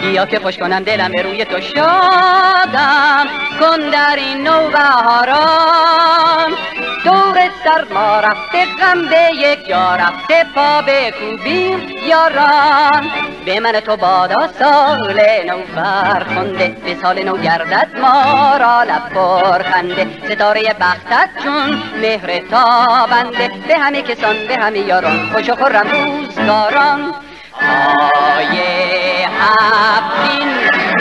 بیا 0.00 0.26
که 0.26 0.38
خوش 0.38 0.58
کنم 0.58 0.80
دلم 0.80 1.12
به 1.12 1.22
روی 1.22 1.44
تو 1.44 1.60
شادم. 1.60 3.26
کن 3.60 3.90
در 3.90 4.16
این 4.16 4.48
نوبهاران 4.48 6.50
دور 7.04 7.50
سرما 7.64 8.20
رفته 8.20 8.66
غم 8.80 9.08
به 9.08 9.30
یک 9.34 9.68
جا 9.68 9.96
رفته 9.96 10.44
پا 10.54 10.82
بکوبیم 10.82 11.88
یاران. 12.08 13.10
به 13.46 13.60
من 13.60 13.72
تو 13.72 13.96
بادا 13.96 14.48
سال 14.58 15.20
نو 15.46 15.58
فرخنده 15.74 16.76
به 16.84 16.96
سال 17.02 17.22
نو 17.22 17.36
گردد 17.36 17.88
ما 18.00 18.56
را 18.56 18.82
لب 18.82 19.62
خنده 19.62 20.06
ستاره 20.24 20.62
بختت 20.62 21.28
چون 21.44 21.82
مهر 22.00 22.38
تابنده 22.38 23.50
به 23.68 23.78
همه 23.78 24.02
کسان 24.02 24.36
به 24.48 24.56
همه 24.56 24.78
یاران. 24.78 25.30
خوش 25.32 25.48
و 25.48 25.56
خورم 25.56 25.86
روزگاران. 25.90 27.14
آیه 28.36 29.28
هفتین 29.40 30.48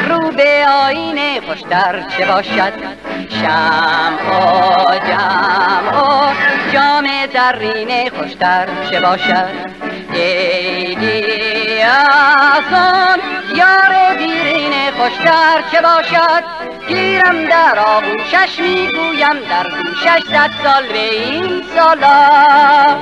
رو 0.10 0.32
به 0.32 0.66
آینه 0.86 1.42
خوشتر 1.42 2.04
چه 2.18 2.26
باشد؟ 2.26 2.74
شم 3.30 4.14
و 4.32 4.96
جم 5.08 5.98
و 5.98 6.34
جام 6.74 7.08
زرینه 7.34 8.10
خوشتر 8.10 8.68
چه 8.92 9.00
باشد؟ 9.00 9.50
دیدی 10.14 11.24
آسان 11.84 13.20
یار 13.56 14.16
دیرینه 14.18 14.92
خوشتر 14.92 15.64
چه 15.72 15.82
باشد؟ 15.82 16.44
گیرم 16.88 17.46
در 17.46 17.80
آغوشش 17.80 18.60
می‌گویم 18.60 19.40
در 19.50 19.64
گوشش 19.64 20.24
صد 20.32 20.52
سال 20.64 20.88
به 20.88 21.14
این 21.14 21.64
سالا. 21.76 22.96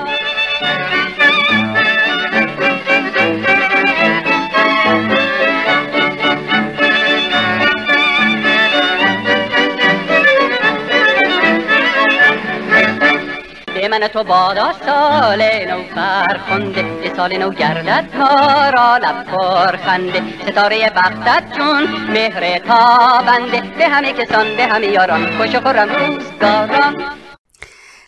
من 14.01 14.07
تو 14.07 14.23
بادا 14.23 14.73
سال 14.85 15.41
نو 15.41 15.83
فرخنده 15.95 16.83
به 16.83 17.11
سال 17.15 17.37
نو 17.37 17.49
گردد 17.49 18.05
ما 18.17 18.69
را 18.69 18.97
لب 18.97 19.77
خنده 19.85 20.23
ستاره 20.47 20.89
بختت 20.89 21.57
چون 21.57 21.83
مهر 22.09 22.59
تابنده. 22.59 23.63
به 23.77 23.87
همه 23.87 24.13
کسان 24.13 24.55
به 24.57 24.65
همه 24.65 24.87
یاران 24.87 25.37
خوش 25.37 25.55
و 25.55 25.61
خورم 25.61 25.89
روزگاران. 25.89 26.95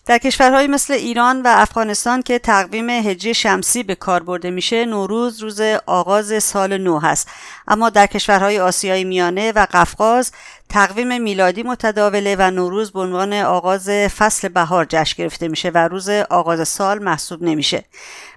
در 0.10 0.18
کشورهای 0.18 0.68
مثل 0.68 0.94
ایران 0.94 1.42
و 1.42 1.48
افغانستان 1.48 2.22
که 2.22 2.40
تقویم 2.40 2.90
هجری 2.90 3.34
شمسی 3.34 3.84
به 3.84 3.96
کار 3.96 4.24
برده 4.24 4.52
میشه 4.52 4.86
نوروز 4.86 5.40
روز 5.40 5.62
آغاز 5.86 6.44
سال 6.44 6.78
نو 6.78 7.00
هست. 7.00 7.30
اما 7.68 7.90
در 7.90 8.08
کشورهای 8.08 8.60
آسیای 8.60 9.04
میانه 9.04 9.52
و 9.52 9.68
قفقاز 9.72 10.32
تقویم 10.70 11.22
میلادی 11.22 11.64
متداوله 11.64 12.36
و 12.40 12.52
نوروز 12.52 12.92
به 12.92 13.00
عنوان 13.00 13.34
آغاز 13.34 13.90
فصل 13.90 14.48
بهار 14.48 14.86
جشن 14.90 15.24
گرفته 15.24 15.48
میشه 15.48 15.70
و 15.70 15.78
روز 15.78 16.10
آغاز 16.10 16.68
سال 16.68 17.04
محسوب 17.04 17.44
نمیشه. 17.44 17.84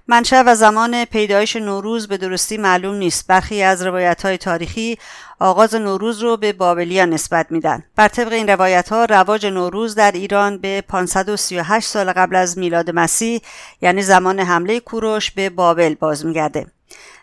منشأ 0.07 0.43
و 0.45 0.55
زمان 0.55 1.05
پیدایش 1.05 1.55
نوروز 1.55 2.07
به 2.07 2.17
درستی 2.17 2.57
معلوم 2.57 2.95
نیست. 2.95 3.27
برخی 3.27 3.63
از 3.63 3.81
روایت 3.85 4.25
های 4.25 4.37
تاریخی 4.37 4.97
آغاز 5.43 5.75
نوروز 5.75 6.19
رو 6.19 6.37
به 6.37 6.53
بابلیان 6.53 7.09
نسبت 7.09 7.51
میدن. 7.51 7.83
بر 7.95 8.07
طبق 8.07 8.33
این 8.33 8.47
روایت 8.49 8.89
ها 8.89 9.05
رواج 9.05 9.45
نوروز 9.45 9.95
در 9.95 10.11
ایران 10.11 10.57
به 10.57 10.83
538 10.87 11.87
سال 11.87 12.11
قبل 12.11 12.35
از 12.35 12.57
میلاد 12.57 12.91
مسیح 12.91 13.41
یعنی 13.81 14.01
زمان 14.01 14.39
حمله 14.39 14.79
کوروش 14.79 15.31
به 15.31 15.49
بابل 15.49 15.93
باز 15.93 16.25
میگرده 16.25 16.67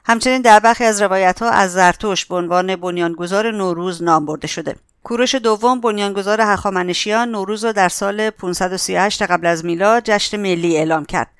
همچنین 0.04 0.42
در 0.42 0.61
برخی 0.61 0.85
از 0.85 1.02
روایت 1.02 1.42
ها 1.42 1.50
از 1.50 1.72
زرتوش 1.72 2.26
به 2.26 2.35
عنوان 2.35 2.76
بنیانگذار 2.76 3.50
نوروز 3.50 4.02
نام 4.02 4.26
برده 4.26 4.46
شده. 4.46 4.76
کوروش 5.04 5.35
دوم 5.35 5.80
بنیانگذار 5.80 6.40
هخامنشیان 6.40 7.28
نوروز 7.28 7.64
را 7.64 7.72
در 7.72 7.88
سال 7.88 8.30
538 8.30 9.22
قبل 9.22 9.46
از 9.46 9.64
میلاد 9.64 10.02
جشن 10.04 10.37
ملی 10.37 10.76
اعلام 10.76 11.04
کرد. 11.04 11.30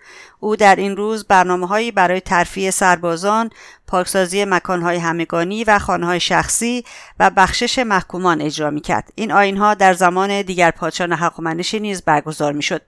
او 0.41 0.57
در 0.57 0.77
این 0.77 0.97
روز 0.97 1.25
برنامه 1.25 1.67
هایی 1.67 1.91
برای 1.91 2.21
ترفیع 2.21 2.71
سربازان، 2.71 3.51
پاکسازی 3.87 4.45
مکانهای 4.45 4.97
همگانی 4.97 5.65
و 5.65 5.79
خانه 5.79 6.19
شخصی 6.19 6.85
و 7.19 7.31
بخشش 7.31 7.79
محکومان 7.79 8.41
اجرا 8.41 8.71
می 8.71 8.81
کرد. 8.81 9.13
این 9.15 9.33
آین 9.33 9.57
ها 9.57 9.75
در 9.75 9.95
زمان 9.95 10.43
دیگر 10.43 10.71
پادشاهان 10.71 11.13
هخامنشی 11.13 11.81
نیز 11.81 12.03
برگزار 12.03 12.53
می 12.53 12.63
شد. 12.63 12.83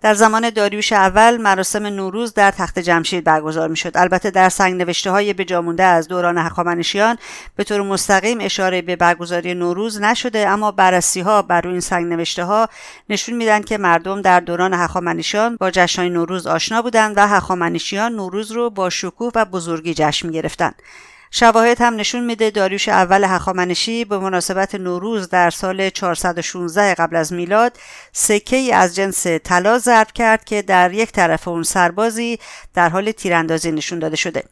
در 0.00 0.14
زمان 0.14 0.50
داریوش 0.50 0.92
اول 0.92 1.36
مراسم 1.36 1.86
نوروز 1.86 2.34
در 2.34 2.50
تخت 2.50 2.78
جمشید 2.78 3.24
برگزار 3.24 3.68
می 3.68 3.76
شد. 3.76 3.92
البته 3.94 4.30
در 4.30 4.48
سنگ 4.48 4.74
نوشته 4.82 5.10
های 5.10 5.32
به 5.32 5.44
جامونده 5.44 5.82
از 5.82 6.08
دوران 6.08 6.38
هخامنشیان 6.38 7.18
به 7.56 7.64
طور 7.64 7.82
مستقیم 7.82 8.38
اشاره 8.40 8.82
به 8.82 8.96
برگزاری 8.96 9.54
نوروز 9.54 10.00
نشده 10.00 10.48
اما 10.48 10.70
بررسی 10.70 11.20
ها 11.20 11.42
بر 11.42 11.60
روی 11.60 11.72
این 11.72 11.80
سنگ 11.80 12.06
نوشته 12.06 12.44
ها 12.44 12.68
نشون 13.08 13.36
میدن 13.36 13.62
که 13.62 13.78
مردم 13.78 14.22
در 14.22 14.40
دوران 14.40 14.74
هخامنشیان 14.74 15.56
با 15.56 15.70
جشن 15.70 16.08
نوروز 16.08 16.46
آشنا 16.46 16.82
بودند 16.82 17.16
و 17.16 17.28
هخامنشیان 17.28 18.12
نوروز 18.12 18.52
رو 18.52 18.70
با 18.70 18.90
شکوه 18.90 19.32
و 19.34 19.44
بزرگی 19.44 19.94
جشن 19.94 20.26
می 20.26 20.34
گرفتند. 20.34 20.82
شواهد 21.30 21.80
هم 21.80 21.96
نشون 21.96 22.24
میده 22.24 22.50
داریوش 22.50 22.88
اول 22.88 23.24
هخامنشی 23.24 24.04
به 24.04 24.18
مناسبت 24.18 24.74
نوروز 24.74 25.28
در 25.28 25.50
سال 25.50 25.90
416 25.90 26.94
قبل 26.94 27.16
از 27.16 27.32
میلاد 27.32 27.76
سکه 28.12 28.56
ای 28.56 28.72
از 28.72 28.96
جنس 28.96 29.26
طلا 29.26 29.78
ضرب 29.78 30.12
کرد 30.12 30.44
که 30.44 30.62
در 30.62 30.92
یک 30.92 31.12
طرف 31.12 31.48
اون 31.48 31.62
سربازی 31.62 32.38
در 32.74 32.88
حال 32.88 33.10
تیراندازی 33.12 33.72
نشون 33.72 33.98
داده 33.98 34.16
شده 34.16 34.44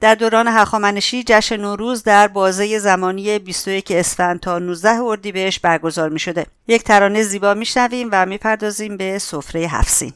در 0.00 0.14
دوران 0.14 0.48
هخامنشی 0.48 1.24
جشن 1.26 1.56
نوروز 1.56 2.02
در 2.02 2.28
بازه 2.28 2.78
زمانی 2.78 3.38
21 3.38 3.90
اسفند 3.90 4.40
تا 4.40 4.58
19 4.58 4.88
اردیبهشت 4.88 5.60
برگزار 5.62 6.08
می 6.08 6.18
شده. 6.18 6.46
یک 6.68 6.82
ترانه 6.82 7.22
زیبا 7.22 7.54
میشنویم 7.54 8.08
و 8.12 8.26
می‌پردازیم 8.26 8.96
به 8.96 9.18
سفره 9.18 9.60
هفسین. 9.60 10.12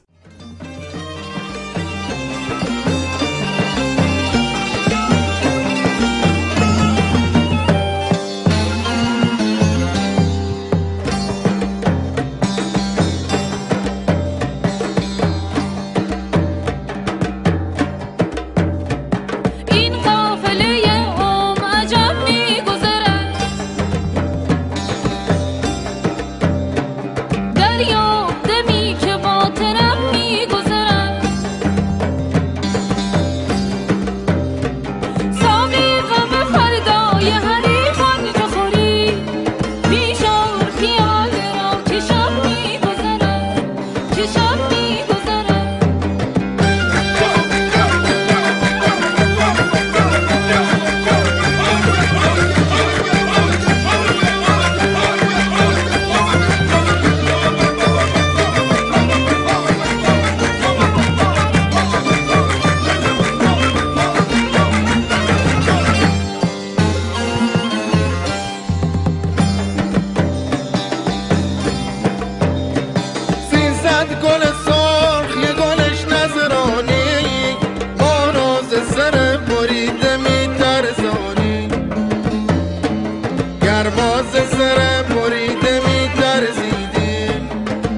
باز 84.33 84.49
سر 84.49 85.03
بریده 85.03 85.81
میترزیدیم 85.87 87.49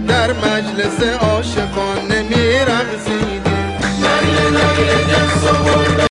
در 0.08 0.32
مجلس 0.32 1.02
عاشقانه 1.20 2.22
میرقصیدیم 2.22 3.42
تا 5.98 6.05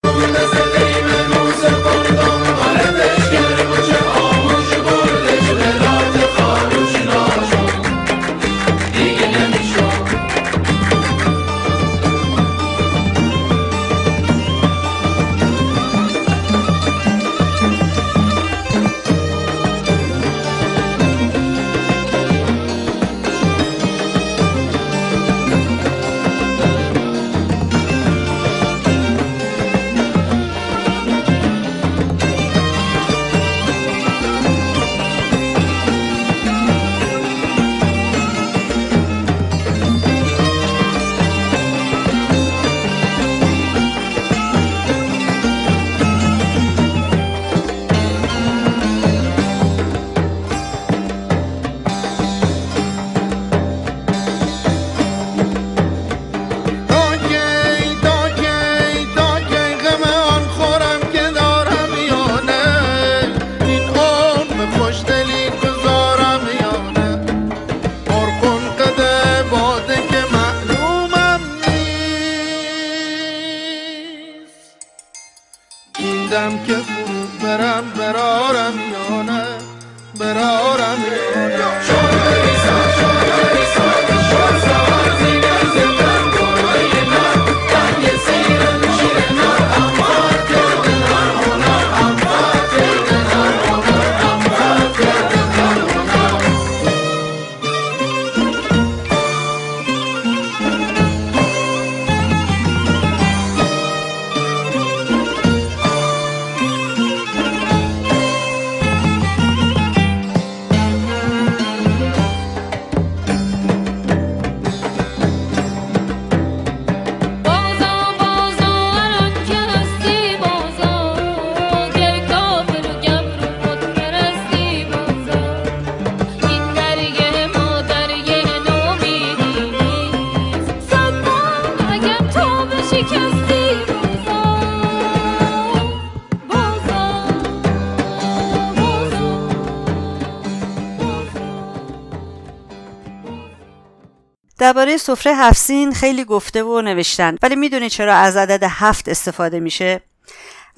درباره 144.66 144.98
سفره 144.98 145.36
هفسین 145.36 145.94
خیلی 145.94 146.24
گفته 146.24 146.64
و 146.64 146.82
نوشتن. 146.82 147.36
ولی 147.44 147.56
می‌دونید 147.56 147.92
چرا 147.92 148.16
از 148.16 148.38
عدد 148.38 148.64
هفت 148.64 149.10
استفاده 149.10 149.60
میشه؟ 149.60 150.02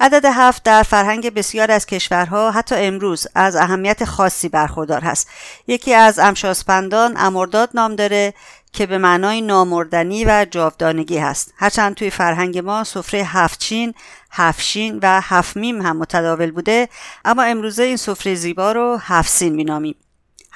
عدد 0.00 0.24
هفت 0.24 0.62
در 0.62 0.82
فرهنگ 0.82 1.34
بسیار 1.34 1.70
از 1.70 1.86
کشورها 1.86 2.50
حتی 2.50 2.74
امروز 2.74 3.26
از 3.34 3.56
اهمیت 3.56 4.04
خاصی 4.04 4.48
برخوردار 4.48 5.00
هست. 5.00 5.30
یکی 5.66 5.94
از 5.94 6.18
امشاسپندان 6.18 7.14
امرداد 7.16 7.70
نام 7.74 7.96
داره 7.96 8.34
که 8.72 8.86
به 8.86 8.98
معنای 8.98 9.40
نامردنی 9.40 10.24
و 10.24 10.46
جاودانگی 10.50 11.18
هست. 11.18 11.54
هرچند 11.56 11.94
توی 11.94 12.10
فرهنگ 12.10 12.58
ما 12.58 12.84
سفره 12.84 13.20
هفتچین 13.20 13.94
هفشین 14.30 14.98
و 15.02 15.20
هفمیم 15.20 15.82
هم 15.82 15.96
متداول 15.96 16.50
بوده 16.50 16.88
اما 17.24 17.42
امروزه 17.42 17.82
این 17.82 17.96
سفره 17.96 18.34
زیبا 18.34 18.72
رو 18.72 18.98
هفسین 19.00 19.54
مینامیم. 19.54 19.94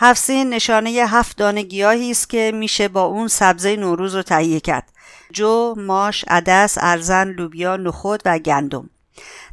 هفسین 0.04 0.50
نشانه 0.50 0.90
هفت 0.90 1.36
دانه 1.36 1.62
گیاهی 1.62 2.10
است 2.10 2.30
که 2.30 2.52
میشه 2.54 2.88
با 2.88 3.02
اون 3.02 3.28
سبزه 3.28 3.76
نوروز 3.76 4.14
رو 4.14 4.22
تهیه 4.22 4.60
کرد. 4.60 4.92
جو، 5.32 5.74
ماش، 5.78 6.24
عدس، 6.28 6.78
ارزن، 6.80 7.28
لوبیا، 7.28 7.76
نخود 7.76 8.22
و 8.24 8.38
گندم. 8.38 8.90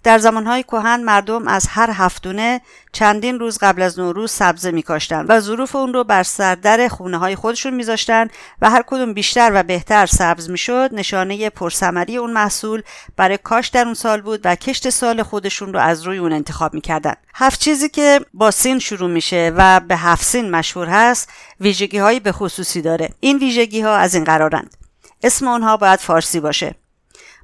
در 0.04 0.18
زمانهای 0.18 0.64
کهن 0.64 1.04
مردم 1.04 1.48
از 1.48 1.68
هر 1.68 1.90
هفتونه 1.94 2.62
چندین 2.92 3.40
روز 3.40 3.58
قبل 3.62 3.82
از 3.82 4.00
نوروز 4.00 4.32
سبزه 4.32 4.72
میکاشتن 4.72 5.26
و 5.30 5.40
ظروف 5.40 5.76
اون 5.76 5.94
رو 5.94 6.04
بر 6.04 6.24
سردر 6.24 6.88
خونه 6.88 7.18
های 7.18 7.36
خودشون 7.36 7.74
میذاشتن 7.74 8.28
و 8.62 8.70
هر 8.70 8.84
کدوم 8.88 9.14
بیشتر 9.14 9.52
و 9.54 9.64
بهتر 9.64 10.06
سبز 10.06 10.50
می‌شد. 10.50 10.90
نشانه 10.94 11.50
پرثمری 11.50 12.18
اون 12.18 12.34
محصول 12.34 12.82
برای 13.18 13.38
کاش 13.38 13.68
در 13.68 13.86
اون 13.86 13.94
سال 13.94 14.22
بود 14.22 14.42
و 14.44 14.56
کشت 14.56 14.90
سال 14.90 15.24
خودشون 15.24 15.74
رو 15.74 15.80
از 15.80 16.04
روی 16.04 16.18
اون 16.18 16.34
انتخاب 16.34 16.74
می‌کردن. 16.74 17.14
هفت 17.36 17.60
چیزی 17.60 17.90
که 17.90 18.20
با 18.34 18.52
سین 18.52 18.80
شروع 18.80 19.10
میشه 19.10 19.52
و 19.58 19.80
به 19.80 19.98
هفت 19.98 20.26
سین 20.26 20.52
مشهور 20.52 20.88
هست 20.88 21.30
ویژگی 21.60 21.98
هایی 21.98 22.20
به 22.20 22.32
خصوصی 22.32 22.82
داره. 22.82 23.10
این 23.20 23.38
ویژگی 23.38 23.82
ها 23.82 23.96
از 23.96 24.16
این 24.16 24.24
قرارند. 24.24 24.78
اسم 25.24 25.48
اونها 25.48 25.78
باید 25.78 26.00
فارسی 26.00 26.40
باشه. 26.40 26.76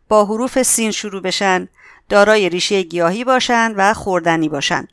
با 0.08 0.25
حروف 0.25 0.63
سین 0.63 0.91
شروع 0.91 1.21
بشن. 1.21 1.67
دارای 2.09 2.49
ریشه 2.49 2.81
گیاهی 2.81 3.23
باشند 3.23 3.73
و 3.77 3.93
خوردنی 3.93 4.49
باشند. 4.49 4.87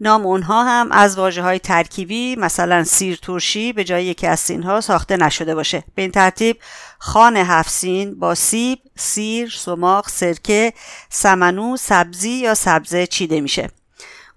نام 0.00 0.26
اونها 0.26 0.64
هم 0.64 0.92
از 0.92 1.18
واجه 1.18 1.42
های 1.42 1.58
ترکیبی 1.58 2.36
مثلا 2.36 2.84
سیر 2.84 3.16
ترشی 3.16 3.72
به 3.72 3.84
جای 3.84 4.04
یکی 4.04 4.26
از 4.26 4.40
سینها 4.40 4.80
ساخته 4.80 5.16
نشده 5.16 5.54
باشه. 5.54 5.84
به 5.94 6.02
این 6.02 6.10
ترتیب 6.10 6.56
خان 6.98 7.36
هفت 7.36 7.70
سین 7.70 8.18
با 8.18 8.34
سیب، 8.34 8.78
سیر، 8.96 9.50
سماق، 9.50 10.08
سرکه، 10.08 10.72
سمنو، 11.10 11.76
سبزی 11.76 12.30
یا 12.30 12.54
سبزه 12.54 13.06
چیده 13.06 13.40
میشه. 13.40 13.70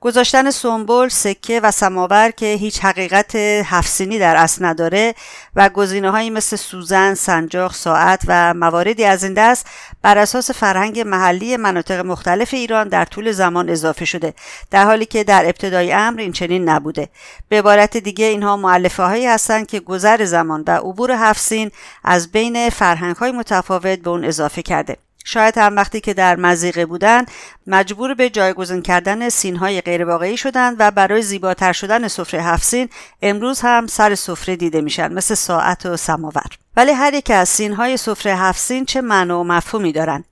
گذاشتن 0.03 0.51
سنبل، 0.51 1.07
سکه 1.07 1.59
و 1.59 1.71
سماور 1.71 2.31
که 2.31 2.45
هیچ 2.45 2.79
حقیقت 2.79 3.35
هفسینی 3.65 4.19
در 4.19 4.35
اصل 4.35 4.65
نداره 4.65 5.15
و 5.55 5.69
گزینه 5.69 6.09
هایی 6.09 6.29
مثل 6.29 6.55
سوزن، 6.55 7.13
سنجاق، 7.13 7.73
ساعت 7.73 8.21
و 8.27 8.53
مواردی 8.53 9.03
از 9.03 9.23
این 9.23 9.33
دست 9.33 9.67
بر 10.01 10.17
اساس 10.17 10.51
فرهنگ 10.51 10.99
محلی 10.99 11.57
مناطق 11.57 12.05
مختلف 12.05 12.53
ایران 12.53 12.87
در 12.87 13.05
طول 13.05 13.31
زمان 13.31 13.69
اضافه 13.69 14.05
شده 14.05 14.33
در 14.71 14.85
حالی 14.85 15.05
که 15.05 15.23
در 15.23 15.45
ابتدای 15.45 15.93
امر 15.93 16.19
این 16.19 16.31
چنین 16.31 16.69
نبوده. 16.69 17.09
به 17.49 17.59
عبارت 17.59 17.97
دیگه 17.97 18.25
اینها 18.25 18.57
معلفه 18.57 19.03
هایی 19.03 19.25
هستند 19.25 19.67
که 19.67 19.79
گذر 19.79 20.25
زمان 20.25 20.63
و 20.67 20.71
عبور 20.71 21.11
هفسین 21.11 21.71
از 22.03 22.31
بین 22.31 22.69
فرهنگ 22.69 23.15
های 23.15 23.31
متفاوت 23.31 23.99
به 23.99 24.09
اون 24.09 24.25
اضافه 24.25 24.61
کرده. 24.61 24.97
شاید 25.23 25.57
هم 25.57 25.75
وقتی 25.75 26.01
که 26.01 26.13
در 26.13 26.35
مزیقه 26.35 26.85
بودن 26.85 27.25
مجبور 27.67 28.13
به 28.13 28.29
جایگزین 28.29 28.81
کردن 28.81 29.29
سینهای 29.29 29.81
غیرواقعی 29.81 30.37
شدند 30.37 30.75
و 30.79 30.91
برای 30.91 31.21
زیباتر 31.21 31.73
شدن 31.73 32.07
سفره 32.07 32.43
هفت 32.43 32.63
سین 32.63 32.89
امروز 33.21 33.61
هم 33.61 33.87
سر 33.87 34.15
سفره 34.15 34.55
دیده 34.55 34.81
میشن 34.81 35.13
مثل 35.13 35.35
ساعت 35.35 35.85
و 35.85 35.97
سماور. 35.97 36.49
ولی 36.77 36.91
هر 36.91 37.13
یک 37.13 37.31
از 37.31 37.49
سینهای 37.49 37.97
سفره 37.97 38.35
هفت 38.35 38.59
سین 38.59 38.85
چه 38.85 39.01
معنا 39.01 39.39
و 39.39 39.43
مفهومی 39.43 39.91
دارند 39.91 40.25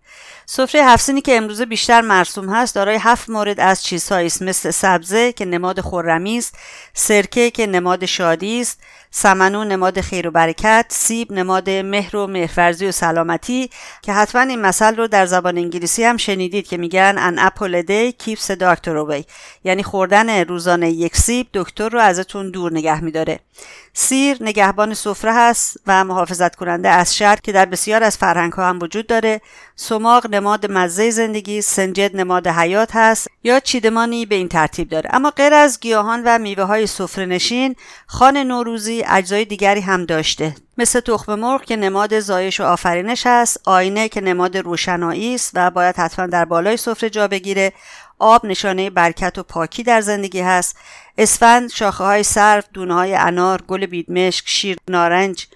سفره 0.54 0.84
هفسینی 0.84 1.22
که 1.22 1.38
امروزه 1.38 1.66
بیشتر 1.66 2.02
مرسوم 2.02 2.50
هست 2.50 2.76
دارای 2.76 2.98
هفت 3.00 3.30
مورد 3.30 3.60
از 3.60 3.84
چیزهایی 3.84 4.28
است. 4.28 4.42
مثل 4.42 4.72
سبزه 4.72 5.34
که 5.34 5.46
نماد 5.46 5.82
خرمی 5.82 6.38
است 6.38 6.56
سرکه 6.94 7.52
که 7.52 7.68
نماد 7.68 8.06
شادی 8.06 8.62
است 8.62 8.80
سمنو 9.12 9.64
نماد 9.64 10.02
خیر 10.02 10.28
و 10.28 10.32
برکت 10.32 10.86
سیب 10.90 11.32
نماد 11.32 11.70
مهر 11.70 12.16
و 12.16 12.28
مهرورزی 12.28 12.86
و 12.86 12.92
سلامتی 12.92 13.70
که 14.02 14.14
حتما 14.14 14.42
این 14.42 14.62
مثل 14.62 14.96
رو 14.96 15.08
در 15.08 15.26
زبان 15.26 15.58
انگلیسی 15.58 16.04
هم 16.04 16.18
شنیدید 16.18 16.68
که 16.68 16.78
میگن 16.78 17.16
ان 17.18 17.40
اپل 17.40 17.82
دی 17.82 18.12
کیپس 18.12 18.52
داکتر 18.52 18.98
اوی 18.98 19.24
یعنی 19.64 19.84
خوردن 19.84 20.44
روزانه 20.44 20.92
یک 20.92 21.18
سیب 21.18 21.48
دکتر 21.54 21.90
رو 21.90 22.00
ازتون 22.00 22.52
دور 22.52 22.74
نگه 22.74 23.04
میداره. 23.04 23.40
سیر 23.94 24.38
نگهبان 24.42 24.94
سفره 24.94 25.34
هست 25.34 25.78
و 25.88 26.04
محافظت 26.04 26.56
کننده 26.56 26.90
از 26.90 27.16
شر 27.16 27.36
که 27.36 27.52
در 27.52 27.66
بسیار 27.66 28.04
از 28.04 28.18
فرهنگ 28.18 28.54
ها 28.54 28.70
هم 28.70 28.80
وجود 28.82 29.08
داره. 29.08 29.42
سماق 29.76 30.36
نماد 30.42 30.72
مزه 30.72 31.10
زندگی 31.10 31.62
سنجد 31.62 32.16
نماد 32.16 32.48
حیات 32.48 32.90
هست 32.94 33.28
یا 33.44 33.60
چیدمانی 33.60 34.26
به 34.26 34.36
این 34.36 34.48
ترتیب 34.48 34.90
داره. 34.90 35.10
اما 35.14 35.30
غیر 35.30 35.54
از 35.54 35.80
گیاهان 35.80 36.24
و 36.26 36.40
میوه 36.40 36.64
های 36.64 36.88
سفره 36.88 37.26
نشین 37.26 37.76
خان 38.08 38.38
نوروزی 38.38 39.04
اجزای 39.08 39.46
دیگری 39.46 39.82
هم 39.82 40.06
داشته. 40.06 40.56
مثل 40.78 41.00
تخم 41.00 41.36
مرغ 41.36 41.66
که 41.66 41.76
نماد 41.76 42.20
زایش 42.20 42.60
و 42.60 42.64
آفرینش 42.64 43.24
است 43.26 43.62
آینه 43.66 44.10
که 44.10 44.22
نماد 44.22 44.58
روشنایی 44.58 45.36
است 45.36 45.52
و 45.54 45.70
باید 45.72 45.96
حتما 45.96 46.26
در 46.26 46.46
بالای 46.46 46.78
سفره 46.78 47.10
جا 47.10 47.28
بگیره. 47.28 47.74
آب 48.20 48.46
نشانه 48.46 48.90
برکت 48.90 49.38
و 49.38 49.44
پاکی 49.44 49.84
در 49.84 50.02
زندگی 50.02 50.40
هست. 50.40 50.76
اسفند 51.18 51.70
شاخه 51.70 52.04
های 52.04 52.24
سرف 52.24 52.66
دونه 52.74 52.94
های 52.94 53.16
انار 53.16 53.62
گل 53.68 53.86
بیدمشک 53.86 54.44
شیر 54.48 54.78
نارنج 54.88 55.48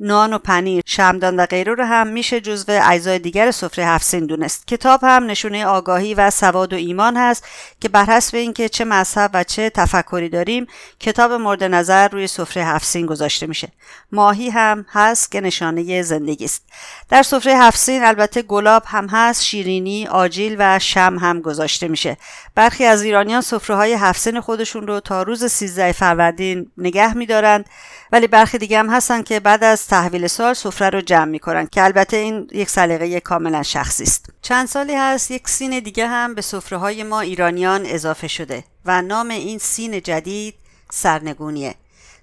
نان 0.00 0.32
و 0.32 0.38
پنیر 0.38 0.82
شمدان 0.86 1.40
و 1.40 1.46
غیره 1.46 1.74
رو 1.74 1.84
هم 1.84 2.06
میشه 2.06 2.40
جزو 2.40 2.80
اجزای 2.82 3.18
دیگر 3.18 3.50
سفره 3.50 3.86
هفت 3.86 4.04
سین 4.04 4.26
دونست. 4.26 4.66
کتاب 4.66 5.00
هم 5.02 5.26
نشونه 5.26 5.66
آگاهی 5.66 6.14
و 6.14 6.30
سواد 6.30 6.72
و 6.72 6.76
ایمان 6.76 7.16
هست 7.16 7.46
که 7.80 7.88
بر 7.88 8.04
حسب 8.04 8.36
اینکه 8.36 8.68
چه 8.68 8.84
مذهب 8.84 9.30
و 9.34 9.44
چه 9.44 9.70
تفکری 9.70 10.28
داریم 10.28 10.66
کتاب 11.00 11.32
مورد 11.32 11.64
نظر 11.64 12.08
روی 12.08 12.26
سفره 12.26 12.64
هفت 12.64 12.86
سین 12.86 13.06
گذاشته 13.06 13.46
میشه. 13.46 13.68
ماهی 14.12 14.50
هم 14.50 14.86
هست 14.92 15.32
که 15.32 15.40
نشانه 15.40 16.02
زندگی 16.02 16.44
است. 16.44 16.62
در 17.08 17.22
سفره 17.22 17.56
هفت 17.56 17.78
سین 17.78 18.04
البته 18.04 18.42
گلاب 18.42 18.82
هم 18.86 19.08
هست 19.08 19.42
شیرینی 19.42 20.06
آجیل 20.06 20.56
و 20.58 20.78
شم 20.78 21.18
هم 21.20 21.40
گذاشته 21.40 21.88
میشه. 21.88 22.16
برخی 22.54 22.84
از 22.84 23.02
ایرانیان 23.02 23.40
سفره 23.40 23.76
های 23.76 23.92
هفت 23.92 24.20
سین 24.20 24.40
خودشون 24.40 24.86
رو 24.86 25.00
تا 25.00 25.22
روز 25.22 25.44
13 25.44 25.92
فروردین 25.92 26.70
نگه 26.78 27.16
میدارند 27.16 27.66
ولی 28.12 28.26
برخی 28.26 28.58
دیگه 28.58 28.78
هم 28.78 28.90
هستن 28.90 29.22
که 29.22 29.40
بعد 29.40 29.64
از 29.64 29.83
تحویل 29.86 30.26
سال 30.26 30.54
سفره 30.54 30.90
رو 30.90 31.00
جمع 31.00 31.24
می‌کنن 31.24 31.66
که 31.66 31.84
البته 31.84 32.16
این 32.16 32.48
یک 32.52 32.70
سلیقه 32.70 33.20
کاملا 33.20 33.62
شخصی 33.62 34.02
است. 34.02 34.26
چند 34.42 34.68
سالی 34.68 34.94
هست 34.94 35.30
یک 35.30 35.48
سین 35.48 35.80
دیگه 35.80 36.06
هم 36.06 36.34
به 36.34 36.42
سفره 36.42 36.78
های 36.78 37.02
ما 37.02 37.20
ایرانیان 37.20 37.86
اضافه 37.86 38.28
شده 38.28 38.64
و 38.84 39.02
نام 39.02 39.28
این 39.28 39.58
سین 39.58 40.02
جدید 40.02 40.54
سرنگونیه. 40.90 41.74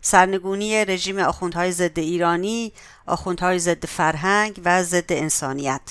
سرنگونی 0.01 0.85
رژیم 0.85 1.19
آخوندهای 1.19 1.71
ضد 1.71 1.99
ایرانی 1.99 2.71
آخوندهای 3.07 3.59
ضد 3.59 3.85
فرهنگ 3.85 4.61
و 4.65 4.83
ضد 4.83 5.13
انسانیت. 5.13 5.81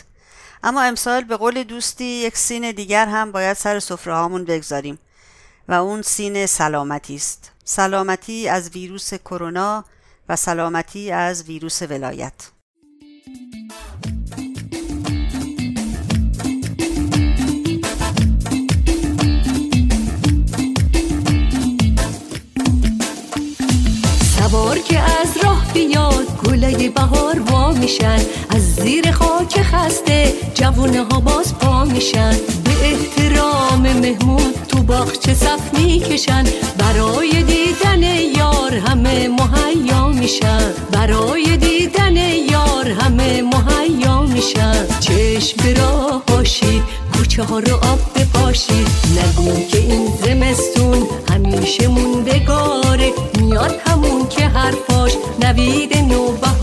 اما 0.62 0.82
امسال 0.82 1.24
به 1.24 1.36
قول 1.36 1.62
دوستی 1.62 2.04
یک 2.04 2.36
سین 2.36 2.70
دیگر 2.70 3.06
هم 3.06 3.32
باید 3.32 3.56
سر 3.56 3.80
سفره 3.80 4.14
هامون 4.14 4.44
بگذاریم 4.44 4.98
و 5.68 5.72
اون 5.72 6.02
سین 6.02 6.46
سلامتی 6.46 7.14
است. 7.14 7.50
سلامتی 7.64 8.48
از 8.48 8.70
ویروس 8.70 9.14
کرونا 9.14 9.84
و 10.30 10.36
سلامتی 10.36 11.10
از 11.12 11.44
ویروس 11.44 11.82
ولایت. 11.82 12.50
سوار 24.40 24.78
که 24.78 24.98
از 24.98 25.36
راه 25.44 25.64
بیاد 25.74 26.26
گلای 26.44 26.88
بهار 26.88 27.40
وا 27.40 27.72
میشن. 27.72 28.20
از 28.50 28.74
زیر 28.74 29.12
خاک 29.12 29.62
خسته 29.62 30.34
جوونه 30.54 31.02
ها 31.02 31.20
باز 31.20 31.58
پا 31.58 31.84
میشن. 31.84 32.34
به 32.64 32.70
احترام 32.82 33.80
مهمون 33.80 34.52
تو 34.68 34.82
باغچه 34.82 35.34
صف 35.34 35.74
می‌کشن. 35.78 36.44
برای 36.78 37.42
دیدن 37.42 38.02
یار 38.36 38.74
همه 38.74 39.28
مهیا 39.28 40.08
میشن. 40.08 40.72
برای 40.92 41.56
دیدن 41.56 42.16
یار 42.50 42.88
همه 43.00 43.42
مهیا 43.42 44.22
میشن. 44.22 44.86
چشم 45.00 45.56
به 45.62 45.74
راه 45.74 46.22
باشید 46.26 46.82
کوچه 47.20 47.42
ها 47.42 47.58
رو 47.58 47.74
آب 47.74 47.98
بپاشید 48.14 48.88
نگو 49.18 49.66
که 49.68 49.78
این 49.78 50.06
زمستون 50.24 51.06
همیشه 51.30 51.88
موندگاره. 51.88 53.12
میاد 53.38 53.74
همون 53.86 54.28
که 54.28 54.46
حرفاش 54.46 55.12
نوید 55.42 55.96
نوبهاره 55.96 56.59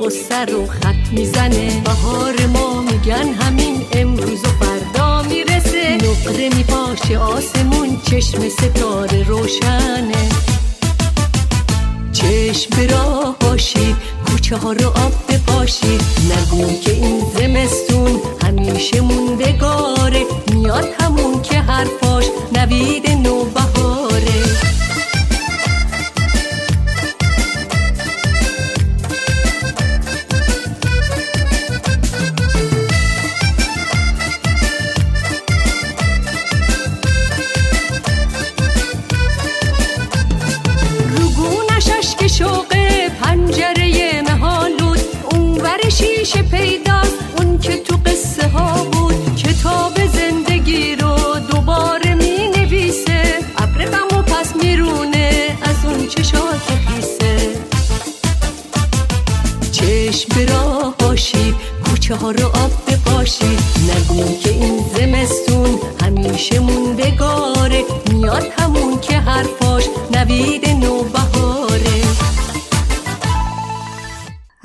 قصه 0.00 0.44
رو 0.44 0.66
خط 0.66 1.12
می‌زنه. 1.12 1.82
بهار 1.84 2.46
ما 2.46 2.82
میگن 2.82 3.28
همین 3.40 3.82
امروز 3.92 4.44
و 4.44 4.48
فردا 4.64 5.22
می‌رسه. 5.22 5.96
نقره 5.96 6.48
میپاشه 6.56 7.18
آسمون 7.18 8.00
چشم 8.10 8.48
ستاره 8.48 8.95
ور 46.16 46.24
شیشه 46.24 46.42
پیداست. 46.42 47.18
اون 47.38 47.58
که 47.58 47.76
تو 47.76 47.95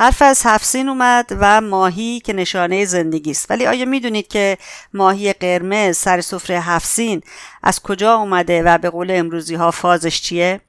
حرف 0.01 0.21
از 0.21 0.41
هفسین 0.45 0.89
اومد 0.89 1.37
و 1.39 1.61
ماهی 1.61 2.19
که 2.19 2.33
نشانه 2.33 2.85
زندگی 2.85 3.31
است 3.31 3.51
ولی 3.51 3.67
آیا 3.67 3.85
می‌دونید 3.85 4.27
که 4.27 4.57
ماهی 4.93 5.33
قرمز 5.33 5.97
سر 5.97 6.21
سفره 6.21 6.59
هفسین 6.59 7.21
از 7.63 7.81
کجا 7.81 8.15
اومده 8.15 8.63
و 8.63 8.77
به 8.77 8.89
قول 8.89 9.11
امروزی 9.11 9.55
ها 9.55 9.71
فازش 9.71 10.21
چیه؟ 10.21 10.61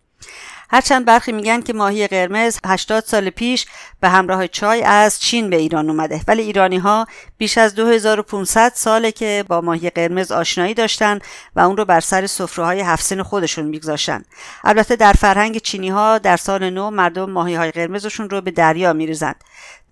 هرچند 0.72 1.04
برخی 1.04 1.32
میگن 1.32 1.60
که 1.60 1.72
ماهی 1.72 2.06
قرمز 2.06 2.58
80 2.66 3.04
سال 3.04 3.30
پیش 3.30 3.66
به 4.00 4.08
همراه 4.08 4.48
چای 4.48 4.82
از 4.82 5.20
چین 5.20 5.50
به 5.50 5.56
ایران 5.56 5.90
اومده. 5.90 6.20
ولی 6.28 6.42
ایرانی 6.42 6.78
ها 6.78 7.06
بیش 7.38 7.58
از 7.58 7.74
2500 7.74 8.72
ساله 8.74 9.12
که 9.12 9.44
با 9.48 9.60
ماهی 9.60 9.90
قرمز 9.90 10.32
آشنایی 10.32 10.74
داشتن 10.74 11.18
و 11.56 11.60
اون 11.60 11.76
رو 11.76 11.84
بر 11.84 12.00
سر 12.00 12.26
سفره 12.26 12.64
های 12.64 12.80
هفسین 12.80 13.22
خودشون 13.22 13.64
میگذاشتن. 13.64 14.22
البته 14.64 14.96
در 14.96 15.12
فرهنگ 15.12 15.58
چینی 15.58 15.88
ها 15.88 16.18
در 16.18 16.36
سال 16.36 16.70
نو 16.70 16.90
مردم 16.90 17.30
ماهی 17.30 17.54
های 17.54 17.70
قرمزشون 17.70 18.30
رو 18.30 18.40
به 18.40 18.50
دریا 18.50 18.92
میریزند. 18.92 19.36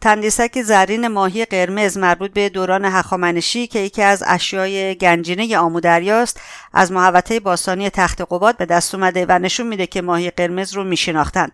تندیسک 0.01 0.63
زرین 0.63 1.09
ماهی 1.09 1.45
قرمز 1.45 1.99
مربوط 1.99 2.33
به 2.33 2.49
دوران 2.49 2.85
هخامنشی 2.85 3.67
که 3.67 3.79
یکی 3.79 4.03
از 4.03 4.25
اشیای 4.27 4.95
گنجینه 4.95 5.59
آمو 5.59 5.81
دریاست 5.81 6.41
از 6.73 6.93
محوطه 6.93 7.41
باستانی 7.41 7.91
تخت 7.91 8.21
قباد 8.21 8.57
به 8.57 8.67
دست 8.67 8.95
اومده 8.95 9.27
و 9.29 9.39
نشون 9.39 9.67
میده 9.67 9.87
که 9.87 10.03
ماهی 10.03 10.31
قرمز 10.31 10.73
رو 10.75 10.85
میشناختند. 10.85 11.53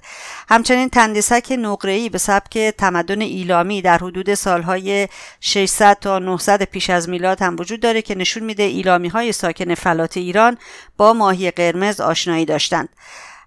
همچنین 0.48 0.88
تندیسک 0.88 1.56
نقره‌ای 1.58 2.08
به 2.08 2.18
سبک 2.18 2.58
تمدن 2.58 3.20
ایلامی 3.20 3.82
در 3.82 3.98
حدود 3.98 4.34
سالهای 4.34 5.08
600 5.40 5.98
تا 6.00 6.18
900 6.18 6.62
پیش 6.62 6.90
از 6.90 7.08
میلاد 7.08 7.42
هم 7.42 7.56
وجود 7.58 7.80
داره 7.80 8.02
که 8.02 8.14
نشون 8.14 8.42
میده 8.44 8.62
ایلامی 8.62 9.08
های 9.08 9.32
ساکن 9.32 9.74
فلات 9.74 10.16
ایران 10.16 10.58
با 10.96 11.12
ماهی 11.12 11.50
قرمز 11.50 12.00
آشنایی 12.00 12.44
داشتند. 12.44 12.88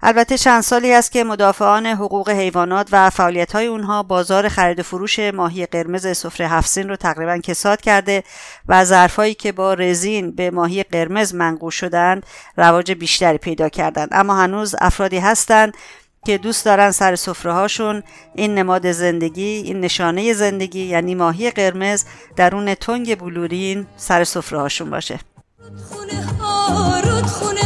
البته 0.02 0.38
چند 0.38 0.62
سالی 0.62 0.94
است 0.94 1.12
که 1.12 1.24
مدافعان 1.24 1.86
حقوق 1.86 2.30
حیوانات 2.30 2.88
و 2.92 3.10
فعالیت 3.10 3.52
های 3.52 3.66
اونها 3.66 4.04
بازار 4.04 4.50
خرید 4.50 4.80
و 4.80 4.84
فروش 4.84 5.20
ماهی 5.20 5.66
قرمز 5.66 6.18
سفره 6.18 6.48
هفسین 6.48 6.90
رو 6.90 6.96
تقریبا 6.96 7.38
کساد 7.38 7.82
کرده 7.82 8.24
و 8.68 8.86
ظرفهایی 8.86 9.34
که 9.34 9.52
با 9.52 9.74
رزین 9.74 10.32
به 10.32 10.52
ماهی 10.52 10.84
قرمز 10.84 11.36
منقوش 11.36 11.76
شدند 11.76 12.26
رواج 12.58 12.92
بیشتری 12.92 13.38
پیدا 13.38 13.70
کردند. 13.70 14.10
اما 14.12 14.36
هنوز 14.36 14.76
افرادی 14.82 15.18
هستند 15.18 15.74
که 16.26 16.38
دوست 16.38 16.66
دارن 16.66 16.92
سر 16.92 17.16
سفره 17.16 17.54
هاشون 17.54 18.04
این 18.36 18.56
نماد 18.56 18.92
زندگی 18.92 19.62
این 19.66 19.80
نشانه 19.80 20.34
زندگی 20.34 20.86
یعنی 20.86 21.16
ماهی 21.16 21.52
قرمز 21.52 22.04
درون 22.36 22.76
تنگ 22.76 23.20
بلورین 23.20 23.88
سر 23.98 24.24
سفره 24.24 24.60
هاشون 24.60 24.90
باشه. 24.90 25.20
خونه 25.90 26.26
ها 26.26 27.00
رودخونه 27.00 27.59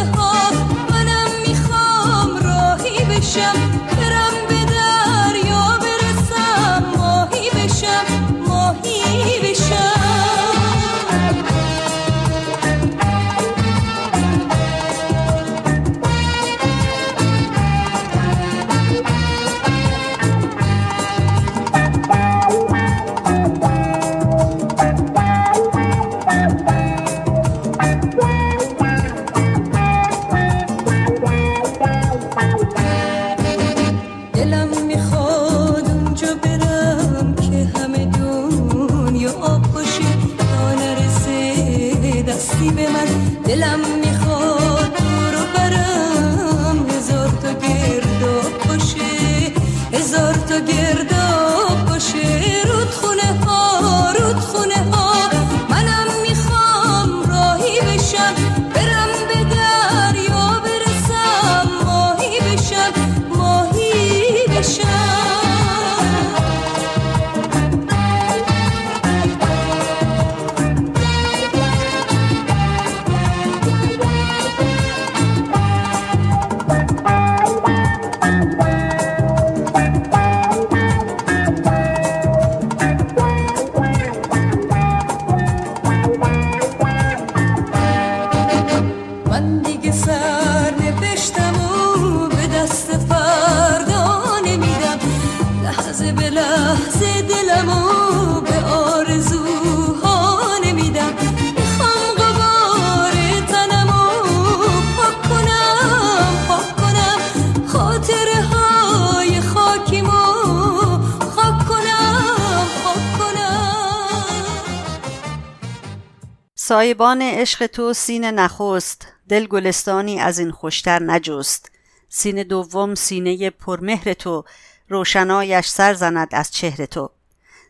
سایبان 116.66 117.22
عشق 117.22 117.68
تو 117.68 117.94
سینه 117.94 118.32
نخست. 118.32 119.08
دل 119.30 119.46
گلستانی 119.48 120.20
از 120.20 120.40
این 120.40 120.52
خوشتر 120.52 121.04
نجست. 121.04 121.72
سینه 122.10 122.44
دوم 122.44 122.96
سینه 122.96 123.50
پرمهر 123.50 124.14
تو. 124.14 124.44
روشنایش 124.90 125.68
سر 125.68 125.94
زند 125.94 126.28
از 126.32 126.52
چهر 126.52 126.86
تو. 126.86 127.10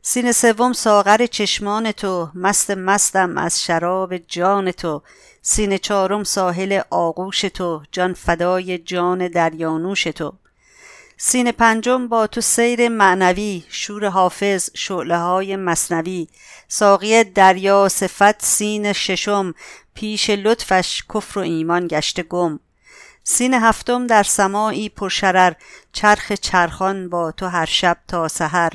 سینه 0.02 0.32
سوم 0.32 0.74
ساغر 0.74 1.26
چشمان 1.26 1.92
تو. 1.92 2.30
مست 2.36 2.72
مستم 2.72 3.38
از 3.38 3.64
شراب 3.64 4.18
جان 4.18 4.72
تو. 4.72 5.02
سینه 5.42 5.78
چهارم 5.78 6.24
ساحل 6.24 6.82
آغوش 6.90 7.42
تو. 7.42 7.84
جان 7.92 8.14
فدای 8.14 8.78
جان 8.78 9.28
دریانوش 9.28 10.04
تو. 10.04 10.34
سینه 11.18 11.52
پنجم 11.52 12.08
با 12.08 12.28
تو 12.28 12.42
سیر 12.42 12.90
معنوی 12.90 13.64
شور 13.70 14.10
حافظ 14.10 14.70
شعله 14.74 15.18
های 15.18 15.56
مصنوی. 15.56 16.28
ساقی 16.68 17.24
دریا 17.24 17.90
صفت 17.90 18.46
سین 18.46 18.94
ششم 18.94 19.54
پیش 19.94 20.30
لطفش 20.30 21.04
کفر 21.14 21.40
و 21.40 21.42
ایمان 21.42 21.88
گشته 21.88 22.24
گم. 22.24 22.60
سین 23.24 23.54
هفتم 23.54 24.08
در 24.08 24.24
سماعی 24.24 24.90
پرشرر 24.90 25.54
چرخ 25.92 26.32
چرخان 26.32 27.10
با 27.10 27.32
تو 27.32 27.48
هر 27.48 27.66
شب 27.66 27.98
تا 28.08 28.28
سحر. 28.28 28.74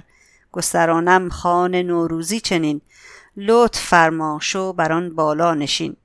گسترانم 0.53 1.29
خان 1.29 1.75
نوروزی 1.75 2.41
چنین. 2.41 2.81
لطف 3.37 3.81
فرما 3.81 4.39
شو 4.43 4.73
بر 4.73 4.93
آن 4.93 5.15
بالا 5.15 5.55
نشین. 5.55 5.97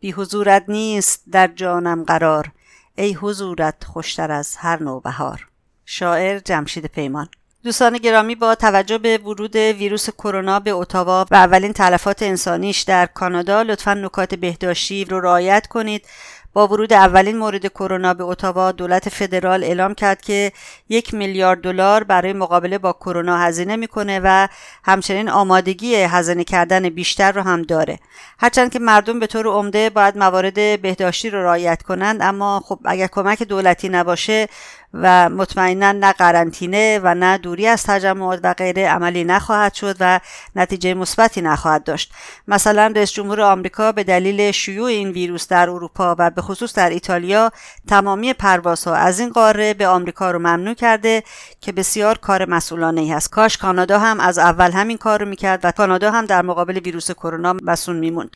بی 0.00 0.10
حضورت 0.12 0.64
نیست 0.68 1.22
در 1.32 1.46
جانم 1.46 2.04
قرار. 2.04 2.52
ای 2.94 3.12
حضورت 3.12 3.84
خوشتر 3.84 4.30
از 4.32 4.56
هر 4.56 4.82
نوبهار. 4.82 5.51
شاعر 5.94 6.38
جمشید 6.38 6.86
پیمان. 6.86 7.28
دوستان 7.64 7.98
گرامی 7.98 8.34
با 8.34 8.54
توجه 8.54 8.98
به 8.98 9.18
ورود 9.18 9.56
ویروس 9.56 10.10
کرونا 10.10 10.60
به 10.60 10.70
اتاوا 10.70 11.26
و 11.30 11.34
اولین 11.34 11.72
تلفات 11.72 12.22
انسانیش 12.22 12.80
در 12.80 13.06
کانادا 13.06 13.62
لطفا 13.62 13.94
نکات 13.94 14.34
بهداشتی 14.34 15.04
رو 15.04 15.20
رعایت 15.20 15.66
کنید. 15.66 16.06
با 16.54 16.68
ورود 16.68 16.92
اولین 16.92 17.38
مورد 17.38 17.66
کرونا 17.66 18.14
به 18.14 18.24
اتاوا 18.24 18.72
دولت 18.72 19.08
فدرال 19.08 19.64
اعلام 19.64 19.94
کرد 19.94 20.20
که 20.20 20.52
یک 20.88 21.14
میلیارد 21.14 21.60
دلار 21.60 22.04
برای 22.04 22.32
مقابله 22.32 22.78
با 22.78 22.92
کرونا 22.92 23.38
هزینه 23.38 23.76
می‌کنه 23.76 24.20
و 24.24 24.48
همچنین 24.84 25.28
آمادگی 25.28 25.94
هزینه 25.94 26.44
کردن 26.44 26.88
بیشتر 26.88 27.32
رو 27.32 27.42
هم 27.42 27.62
داره. 27.62 27.98
هرچند 28.38 28.72
که 28.72 28.78
مردم 28.78 29.20
به 29.20 29.26
طور 29.26 29.46
عمده 29.46 29.90
باید 29.90 30.18
موارد 30.18 30.82
بهداشتی 30.82 31.30
رو 31.30 31.42
رعایت 31.42 31.82
کنند 31.82 32.22
اما 32.22 32.62
خب 32.64 32.78
اگر 32.84 33.06
کمک 33.06 33.42
دولتی 33.42 33.88
نباشه 33.88 34.48
و 34.94 35.28
مطمئنا 35.28 35.92
نه 35.92 36.12
قرنطینه 36.12 37.00
و 37.02 37.14
نه 37.14 37.38
دوری 37.38 37.66
از 37.66 37.82
تجمعات 37.82 38.40
و 38.42 38.54
غیره 38.54 38.88
عملی 38.88 39.24
نخواهد 39.24 39.74
شد 39.74 39.96
و 40.00 40.20
نتیجه 40.56 40.94
مثبتی 40.94 41.40
نخواهد 41.40 41.84
داشت. 41.84 42.12
مثلا 42.48 42.92
رئیس 42.96 43.12
جمهور 43.12 43.40
آمریکا 43.40 43.92
به 43.92 44.04
دلیل 44.04 44.50
شیوع 44.50 44.88
این 44.88 45.10
ویروس 45.10 45.48
در 45.48 45.70
اروپا 45.70 46.16
و 46.18 46.30
به 46.30 46.42
خصوص 46.42 46.74
در 46.74 46.90
ایتالیا 46.90 47.52
تمامی 47.88 48.32
پروازها 48.32 48.94
از 48.94 49.20
این 49.20 49.30
قاره 49.30 49.74
به 49.74 49.88
آمریکا 49.88 50.30
رو 50.30 50.38
ممنوع 50.38 50.74
کرده 50.74 51.22
که 51.60 51.72
بسیار 51.72 52.18
کار 52.18 52.48
مسئولانه 52.48 53.00
ای 53.00 53.10
هست 53.10 53.30
کاش 53.30 53.56
کانادا 53.56 53.98
هم 53.98 54.20
از 54.20 54.38
اول 54.38 54.70
همین 54.72 54.98
کار 54.98 55.20
رو 55.20 55.28
می‌کرد 55.28 55.60
و 55.64 55.72
کانادا 55.72 56.10
هم 56.10 56.26
در 56.26 56.42
مقابل 56.42 56.78
ویروس 56.78 57.10
کرونا 57.10 57.56
مسئول 57.62 57.96
میموند. 57.96 58.30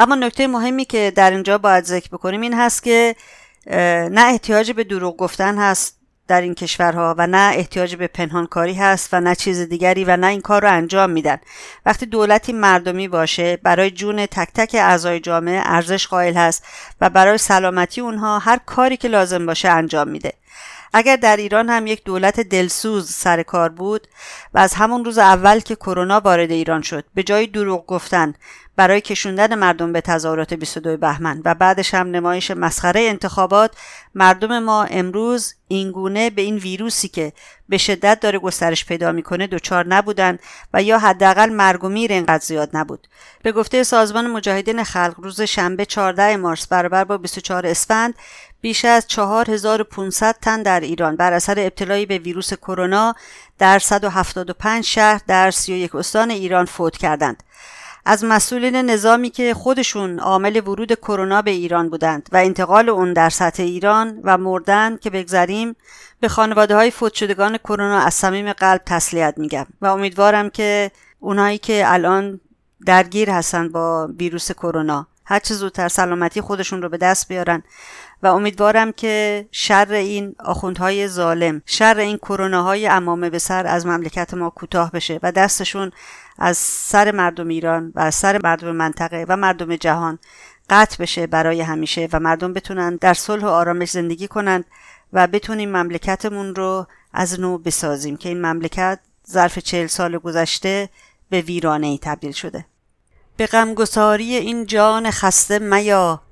اما 0.00 0.14
نکته 0.14 0.46
مهمی 0.46 0.84
که 0.84 1.12
در 1.16 1.30
اینجا 1.30 1.58
باید 1.58 1.84
ذکر 1.84 2.08
بکنیم 2.08 2.40
این 2.40 2.54
هست 2.54 2.82
که 2.82 3.16
نه 3.66 4.20
احتیاج 4.26 4.72
به 4.72 4.84
دروغ 4.84 5.16
گفتن 5.16 5.58
هست 5.58 5.96
در 6.28 6.40
این 6.40 6.54
کشورها 6.54 7.14
و 7.18 7.26
نه 7.26 7.52
احتیاج 7.54 7.96
به 7.96 8.06
پنهانکاری 8.06 8.74
هست 8.74 9.08
و 9.12 9.20
نه 9.20 9.34
چیز 9.34 9.60
دیگری 9.60 10.04
و 10.04 10.16
نه 10.16 10.26
این 10.26 10.40
کار 10.40 10.62
رو 10.62 10.72
انجام 10.72 11.10
میدن. 11.10 11.38
وقتی 11.86 12.06
دولتی 12.06 12.52
مردمی 12.52 13.08
باشه 13.08 13.56
برای 13.56 13.90
جون 13.90 14.26
تک 14.26 14.48
تک 14.54 14.74
اعضای 14.74 15.20
جامعه 15.20 15.62
ارزش 15.64 16.06
قائل 16.06 16.34
هست 16.34 16.64
و 17.00 17.10
برای 17.10 17.38
سلامتی 17.38 18.00
اونها 18.00 18.38
هر 18.38 18.58
کاری 18.66 18.96
که 18.96 19.08
لازم 19.08 19.46
باشه 19.46 19.68
انجام 19.68 20.08
میده. 20.08 20.32
اگر 20.92 21.16
در 21.16 21.36
ایران 21.36 21.70
هم 21.70 21.86
یک 21.86 22.04
دولت 22.04 22.40
دلسوز 22.40 23.10
سر 23.10 23.42
کار 23.42 23.68
بود 23.68 24.06
و 24.54 24.58
از 24.58 24.74
همون 24.74 25.04
روز 25.04 25.18
اول 25.18 25.60
که 25.60 25.74
کرونا 25.74 26.20
وارد 26.20 26.50
ایران 26.50 26.82
شد 26.82 27.04
به 27.14 27.22
جای 27.22 27.46
دروغ 27.46 27.86
گفتن 27.86 28.34
برای 28.76 29.00
کشوندن 29.00 29.54
مردم 29.54 29.92
به 29.92 30.00
تظاهرات 30.00 30.54
22 30.54 30.96
بهمن 30.96 31.42
و 31.44 31.54
بعدش 31.54 31.94
هم 31.94 32.10
نمایش 32.10 32.50
مسخره 32.50 33.00
انتخابات 33.00 33.76
مردم 34.14 34.58
ما 34.58 34.84
امروز 34.84 35.54
اینگونه 35.68 36.30
به 36.30 36.42
این 36.42 36.56
ویروسی 36.56 37.08
که 37.08 37.32
به 37.68 37.78
شدت 37.78 38.20
داره 38.20 38.38
گسترش 38.38 38.84
پیدا 38.84 39.12
می‌کنه 39.12 39.46
دچار 39.46 39.86
نبودن 39.86 40.38
و 40.74 40.82
یا 40.82 40.98
حداقل 40.98 41.50
مرگ 41.50 41.84
و 41.84 41.88
میر 41.88 42.12
اینقدر 42.12 42.44
زیاد 42.44 42.70
نبود. 42.72 43.08
به 43.42 43.52
گفته 43.52 43.82
سازمان 43.82 44.26
مجاهدین 44.26 44.84
خلق 44.84 45.14
روز 45.18 45.40
شنبه 45.40 45.84
14 45.84 46.36
مارس 46.36 46.66
برابر 46.66 47.04
با 47.04 47.18
24 47.18 47.66
اسفند 47.66 48.14
بیش 48.66 48.84
از 48.84 49.06
4500 49.06 50.36
تن 50.42 50.62
در 50.62 50.80
ایران. 50.80 51.16
بر 51.16 51.32
اثر 51.32 51.54
ابتلای 51.58 52.06
به 52.06 52.18
ویروس 52.18 52.54
کرونا 52.54 53.14
در 53.58 53.78
175 53.78 54.84
شهر 54.84 55.20
در 55.26 55.50
31 55.50 55.94
استان 55.94 56.30
ایران 56.30 56.64
فوت 56.64 56.96
کردند. 56.96 57.42
از 58.04 58.24
مسئولین 58.24 58.76
نظامی 58.76 59.30
که 59.30 59.54
خودشون 59.54 60.18
عامل 60.18 60.56
ورود 60.56 60.92
کرونا 60.92 61.42
به 61.42 61.50
ایران 61.50 61.88
بودند 61.88 62.28
و 62.32 62.36
انتقال 62.36 62.88
اون 62.88 63.12
در 63.12 63.30
سطح 63.30 63.62
ایران 63.62 64.20
و 64.24 64.38
مردن 64.38 64.96
که 64.96 65.10
بگذریم 65.10 65.76
به 66.20 66.28
خانواده 66.28 66.74
های 66.74 66.90
فوت 66.90 67.14
شدگان 67.14 67.58
کرونا 67.58 67.98
از 67.98 68.14
صمیم 68.14 68.52
قلب 68.52 68.82
تسلیت 68.86 69.34
میگم 69.36 69.66
و 69.80 69.86
امیدوارم 69.86 70.50
که 70.50 70.90
اونایی 71.20 71.58
که 71.58 71.82
الان 71.86 72.40
درگیر 72.86 73.30
هستن 73.30 73.68
با 73.68 74.08
ویروس 74.18 74.52
کرونا. 74.52 75.06
هر 75.26 75.38
چه 75.38 75.54
زودتر 75.54 75.88
سلامتی 75.88 76.40
خودشون 76.40 76.82
رو 76.82 76.88
به 76.88 76.96
دست 76.96 77.28
بیارن. 77.28 77.62
و 78.22 78.26
امیدوارم 78.26 78.92
که 78.92 79.46
شر 79.50 79.92
این 79.92 80.34
آخوندهای 80.38 81.08
ظالم 81.08 81.62
شر 81.66 81.98
این 81.98 82.16
کروناهای 82.16 82.86
امامه 82.86 83.30
به 83.30 83.38
سر 83.38 83.66
از 83.66 83.86
مملکت 83.86 84.34
ما 84.34 84.50
کوتاه 84.50 84.90
بشه 84.92 85.20
و 85.22 85.32
دستشون 85.32 85.90
از 86.38 86.58
سر 86.58 87.10
مردم 87.12 87.48
ایران 87.48 87.92
و 87.94 88.00
از 88.00 88.14
سر 88.14 88.40
مردم 88.44 88.70
منطقه 88.70 89.26
و 89.28 89.36
مردم 89.36 89.76
جهان 89.76 90.18
قطع 90.70 90.96
بشه 91.02 91.26
برای 91.26 91.60
همیشه 91.60 92.08
و 92.12 92.20
مردم 92.20 92.52
بتونن 92.52 92.96
در 92.96 93.14
صلح 93.14 93.44
و 93.44 93.48
آرامش 93.48 93.90
زندگی 93.90 94.28
کنند 94.28 94.64
و 95.12 95.26
بتونیم 95.26 95.76
مملکتمون 95.76 96.54
رو 96.54 96.86
از 97.12 97.40
نو 97.40 97.58
بسازیم 97.58 98.16
که 98.16 98.28
این 98.28 98.46
مملکت 98.46 98.98
ظرف 99.30 99.58
چهل 99.58 99.86
سال 99.86 100.18
گذشته 100.18 100.88
به 101.30 101.40
ویرانه 101.40 101.86
ای 101.86 101.98
تبدیل 102.02 102.32
شده. 102.32 102.64
به 103.36 103.46
غمگساری 103.46 104.34
این 104.34 104.66
جان 104.66 105.10
خسته 105.10 105.58
میا 105.58 106.22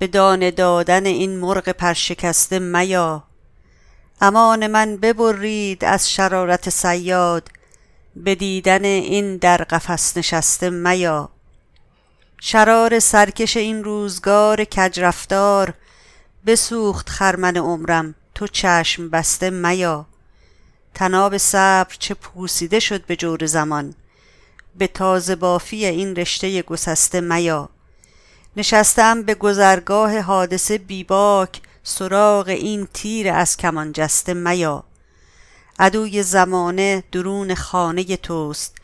به 0.00 0.06
دانه 0.06 0.50
دادن 0.50 1.06
این 1.06 1.36
مرغ 1.36 1.68
پرشکسته 1.68 2.58
میا. 2.58 3.22
امان 4.20 4.66
من 4.66 4.96
ببرید 4.96 5.84
از 5.84 6.10
شرارت 6.10 6.68
سیاد 6.70 7.48
به 8.16 8.34
دیدن 8.34 8.84
این 8.84 9.36
در 9.36 9.56
قفس 9.56 10.16
نشسته 10.16 10.70
میا. 10.70 11.28
شرار 12.40 12.98
سرکش 12.98 13.56
این 13.56 13.84
روزگار 13.84 14.64
کجرفتار 14.64 15.74
بسوخت 16.46 17.08
خرمن 17.08 17.56
عمرم 17.56 18.14
تو 18.34 18.46
چشم 18.46 19.10
بسته 19.10 19.50
میا. 19.50 20.06
تناب 20.94 21.36
صبر 21.36 21.94
چه 21.98 22.14
پوسیده 22.14 22.80
شد 22.80 23.06
به 23.06 23.16
جور 23.16 23.46
زمان 23.46 23.94
به 24.78 24.86
تازه 24.86 25.36
بافی 25.36 25.86
این 25.86 26.16
رشته 26.16 26.62
گسسته 26.62 27.20
میا. 27.20 27.68
نشستم 28.56 29.22
به 29.22 29.34
گذرگاه 29.34 30.20
حادثه 30.20 30.78
بیباک 30.78 31.60
سراغ 31.82 32.48
این 32.48 32.88
تیر 32.94 33.32
از 33.32 33.56
کمان 33.56 33.92
جسته 33.92 34.34
میا. 34.34 34.84
عدوی 35.78 36.22
زمانه 36.22 37.04
درون 37.12 37.54
خانه 37.54 38.16
توست 38.16 38.76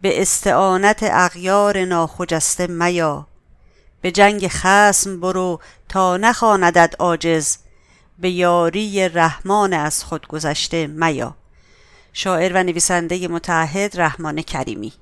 به 0.00 0.22
استعانت 0.22 0.98
اغیار 1.02 1.84
ناخجسته 1.84 2.66
میا. 2.66 3.26
به 4.00 4.10
جنگ 4.10 4.48
خسم 4.48 5.20
برو 5.20 5.60
تا 5.88 6.16
نخواندد 6.16 6.94
عاجز 6.98 7.56
به 8.18 8.30
یاری 8.30 9.08
رحمان 9.08 9.72
از 9.72 10.04
خود 10.04 10.26
گذشته 10.26 10.86
میا. 10.86 11.34
شاعر 12.12 12.52
و 12.52 12.62
نویسنده 12.62 13.28
متحد 13.28 14.00
رحمان 14.00 14.42
کریمی. 14.42 14.92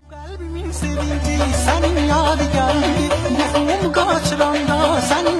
yadigarım 2.10 2.82
Ruhum 3.54 3.92
kaçıranda 3.92 5.00
sen 5.00 5.39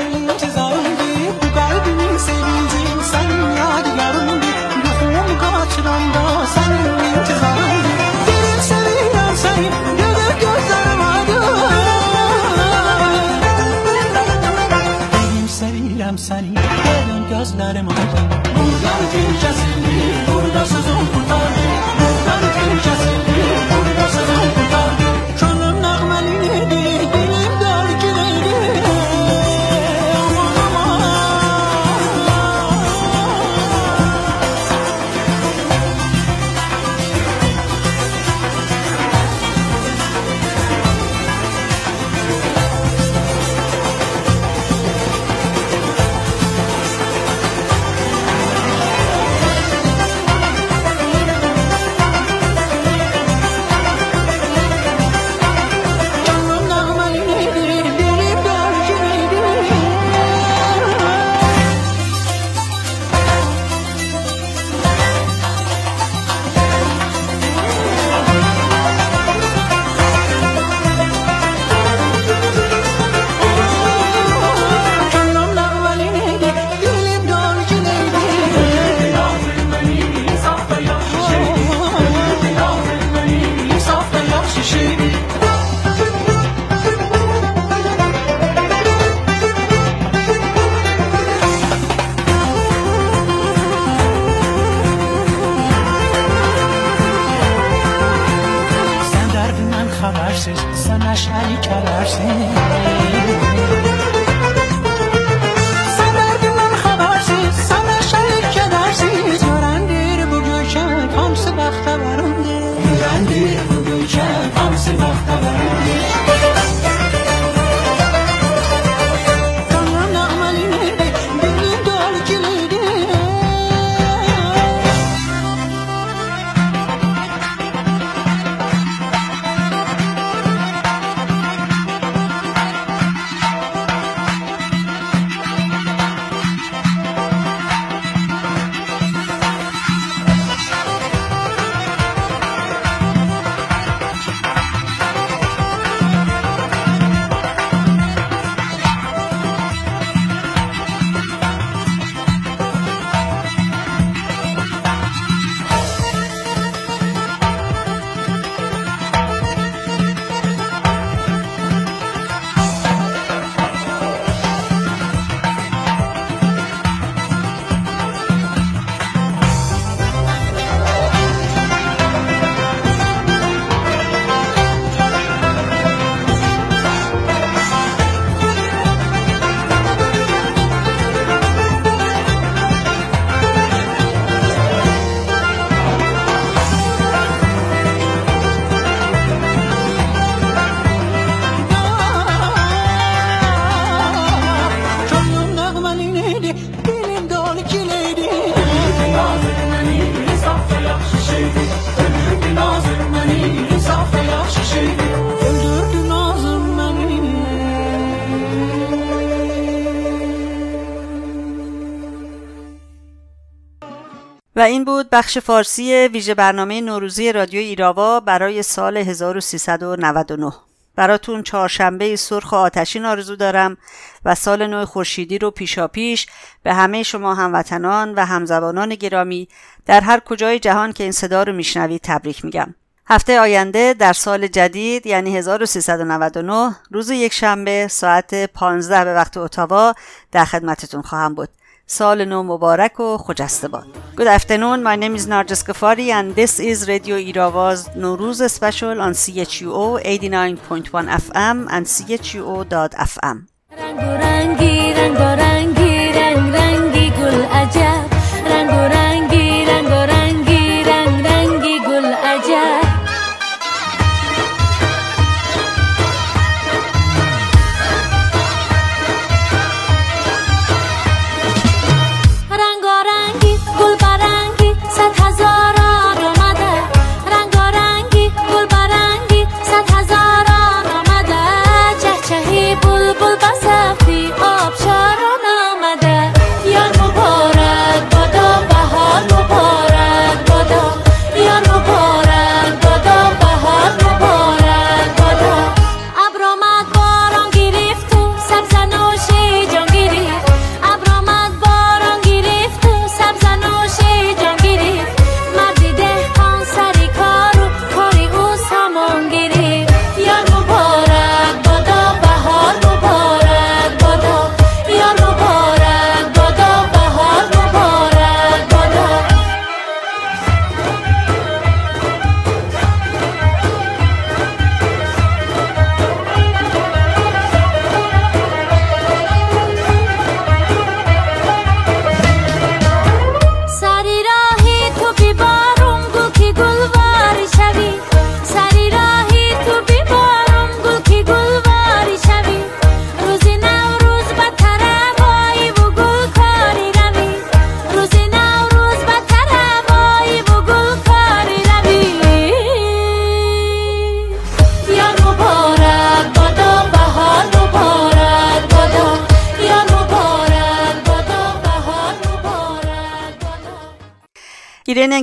و 214.61 214.63
این 214.63 214.85
بود 214.85 215.11
بخش 215.11 215.39
فارسی 215.39 216.09
ویژه 216.13 216.35
برنامه 216.35 216.81
نوروزی 216.81 217.33
رادیو 217.33 217.61
ایراوا 217.61 218.21
برای 218.21 218.63
سال 218.63 218.97
1399 218.97 220.53
براتون 220.97 221.43
چهارشنبه 221.43 222.17
سرخ 222.17 222.53
و 222.53 222.57
آتشین 222.57 223.05
آرزو 223.05 223.37
دارم 223.37 223.77
و 224.25 224.35
سال 224.35 224.67
نو 224.67 224.87
خورشیدی 224.87 225.39
رو 225.39 225.51
پیشا 225.51 225.89
پیش 225.89 226.27
به 226.63 226.75
همه 226.75 227.03
شما 227.03 227.35
هموطنان 227.35 228.15
و 228.15 228.25
همزبانان 228.25 228.95
گرامی 228.95 229.49
در 229.87 230.01
هر 230.01 230.21
کجای 230.21 230.59
جهان 230.59 230.93
که 230.93 231.03
این 231.03 231.13
صدا 231.13 231.43
رو 231.43 231.53
میشنوید 231.53 232.01
تبریک 232.05 232.45
میگم. 232.45 232.75
هفته 233.07 233.41
آینده 233.41 233.95
در 233.95 234.13
سال 234.13 234.47
جدید 234.47 235.07
یعنی 235.07 235.37
1399 235.37 236.77
روز 236.91 237.11
یک 237.11 237.33
شنبه 237.33 237.89
ساعت 237.91 238.47
15 238.47 239.05
به 239.05 239.15
وقت 239.15 239.37
اتاوا 239.37 239.95
در 240.33 240.45
خدمتتون 240.45 241.03
خواهم 241.03 241.35
بود. 241.35 241.49
سال 241.93 242.25
نو 242.25 242.43
مبارک 242.43 243.01
و 243.01 243.17
خجسته 243.19 243.69
باد 243.69 243.87
Good 244.17 244.29
afternoon, 244.39 244.83
my 244.85 244.97
name 245.03 245.15
is 245.17 245.27
Narjas 245.27 245.63
Ghaffari 245.69 246.09
and 246.19 246.37
this 246.37 246.61
is 246.61 246.87
Radio 246.89 247.17
Irava's 247.17 247.81
Nowruz 248.03 248.41
special 248.49 249.01
on 249.01 249.13
CHUO 249.13 249.99
89.1 250.05 251.09
FM 251.27 251.57
and 251.75 251.87
CHUO.FM 251.87 253.37
رنگ 253.79 254.01
رنگی 254.01 254.93
رنگ 254.93 255.17
رنگی 255.17 256.13
رنگ 256.13 256.57
رنگی 256.57 257.11
گل 257.11 257.43
عجب 257.45 258.10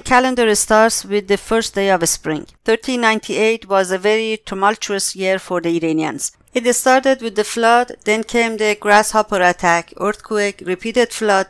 calendar 0.08 0.56
starts 0.56 1.04
with 1.04 1.28
the 1.28 1.36
first 1.36 1.76
day 1.76 1.90
of 1.90 2.08
spring. 2.08 2.46
1398 2.64 3.68
was 3.68 3.92
a 3.92 3.98
very 3.98 4.38
tumultuous 4.46 5.18
year 5.18 5.38
for 5.38 5.60
the 5.60 5.76
Iranians. 5.76 6.32
It 6.54 6.64
started 6.74 7.22
with 7.22 7.36
the 7.36 7.44
flood, 7.44 7.92
then 8.06 8.24
came 8.24 8.56
the 8.56 8.78
grasshopper 8.80 9.42
attack, 9.42 9.94
earthquake, 10.00 10.64
repeated 10.66 11.12
flood, 11.12 11.48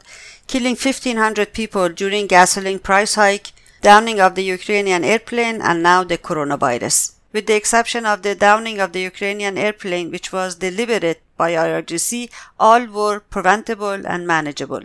killing 0.47 0.75
1500 0.75 1.53
people 1.53 1.89
during 1.89 2.25
gasoline 2.25 2.79
price 2.79 3.13
hike, 3.13 3.51
downing 3.83 4.19
of 4.19 4.33
the 4.33 4.43
Ukrainian 4.43 5.03
airplane, 5.03 5.61
and 5.61 5.83
now 5.83 6.03
the 6.03 6.17
coronavirus. 6.17 7.13
With 7.31 7.45
the 7.45 7.55
exception 7.55 8.07
of 8.07 8.23
the 8.23 8.33
downing 8.33 8.79
of 8.79 8.91
the 8.91 9.01
Ukrainian 9.01 9.59
airplane, 9.59 10.09
which 10.09 10.33
was 10.33 10.55
deliberate 10.55 11.21
by 11.37 11.51
IRGC, 11.51 12.31
all 12.59 12.87
were 12.87 13.19
preventable 13.19 14.01
and 14.13 14.25
manageable. 14.25 14.81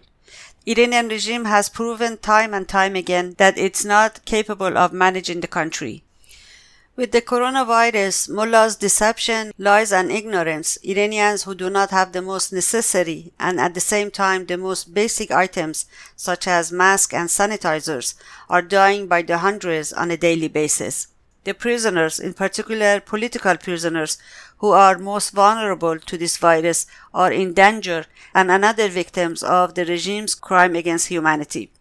Iranian 0.65 1.09
regime 1.09 1.47
has 1.47 1.69
proven 1.69 2.17
time 2.19 2.55
and 2.55 2.69
time 2.69 2.95
again 2.95 3.35
that 3.39 3.59
it's 3.59 3.85
not 3.85 4.25
capable 4.25 4.79
of 4.79 4.93
managing 4.93 5.41
the 5.41 5.49
country. 5.49 6.05
With 6.95 7.11
the 7.11 7.21
coronavirus, 7.21 8.29
mullahs' 8.29 8.77
deception, 8.77 9.53
lies, 9.59 9.93
and 9.93 10.13
ignorance, 10.13 10.79
Iranians 10.85 11.43
who 11.43 11.57
do 11.57 11.69
not 11.69 11.91
have 11.91 12.13
the 12.13 12.23
most 12.23 12.53
necessary 12.53 13.33
and 13.41 13.59
at 13.59 13.75
the 13.75 13.81
same 13.81 14.13
time 14.13 14.47
the 14.47 14.57
most 14.57 14.95
basic 14.95 15.33
items, 15.33 15.87
such 16.15 16.47
as 16.47 16.71
masks 16.71 17.15
and 17.15 17.29
sanitizers, 17.29 18.15
are 18.49 18.63
dying 18.63 19.09
by 19.09 19.23
the 19.23 19.39
hundreds 19.39 19.93
on 19.93 20.13
a 20.13 20.17
daily 20.17 20.49
basis. 20.49 21.09
The 21.45 21.55
prisoners, 21.55 22.21
in 22.21 22.35
particular 22.35 23.01
political 23.01 23.57
prisoners, 23.57 24.17
who 24.63 24.71
are 24.71 24.97
most 24.97 25.31
vulnerable 25.31 25.99
to 25.99 26.17
this 26.17 26.37
virus, 26.37 26.87
are 27.13 27.33
in 27.33 27.53
danger 27.53 28.07
and 28.33 28.49
another 28.49 28.89
victims 28.89 29.43
of 29.43 29.75
the 29.75 29.85
regime's 29.85 30.37
crime 30.37 30.77
against 30.77 31.09
humanity. 31.09 31.73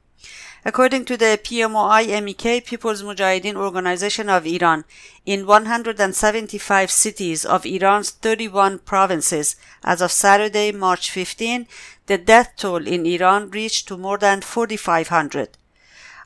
According 0.65 1.05
to 1.05 1.15
the 1.15 1.39
PMOI 1.43 2.23
MEK 2.23 2.65
People's 2.65 3.03
Mujahideen 3.03 3.55
Organization 3.55 4.29
of 4.29 4.47
Iran, 4.47 4.84
in 5.27 5.45
175 5.45 6.89
cities 6.89 7.45
of 7.45 7.67
Iran's 7.67 8.09
31 8.09 8.79
provinces, 8.79 9.55
as 9.84 10.01
of 10.01 10.11
Saturday, 10.11 10.71
March 10.71 11.11
15, 11.11 11.67
the 12.07 12.17
death 12.17 12.53
toll 12.57 12.88
in 12.88 13.05
Iran 13.05 13.51
reached 13.51 13.88
to 13.89 13.97
more 13.97 14.17
than 14.17 14.41
4,500. 14.41 15.49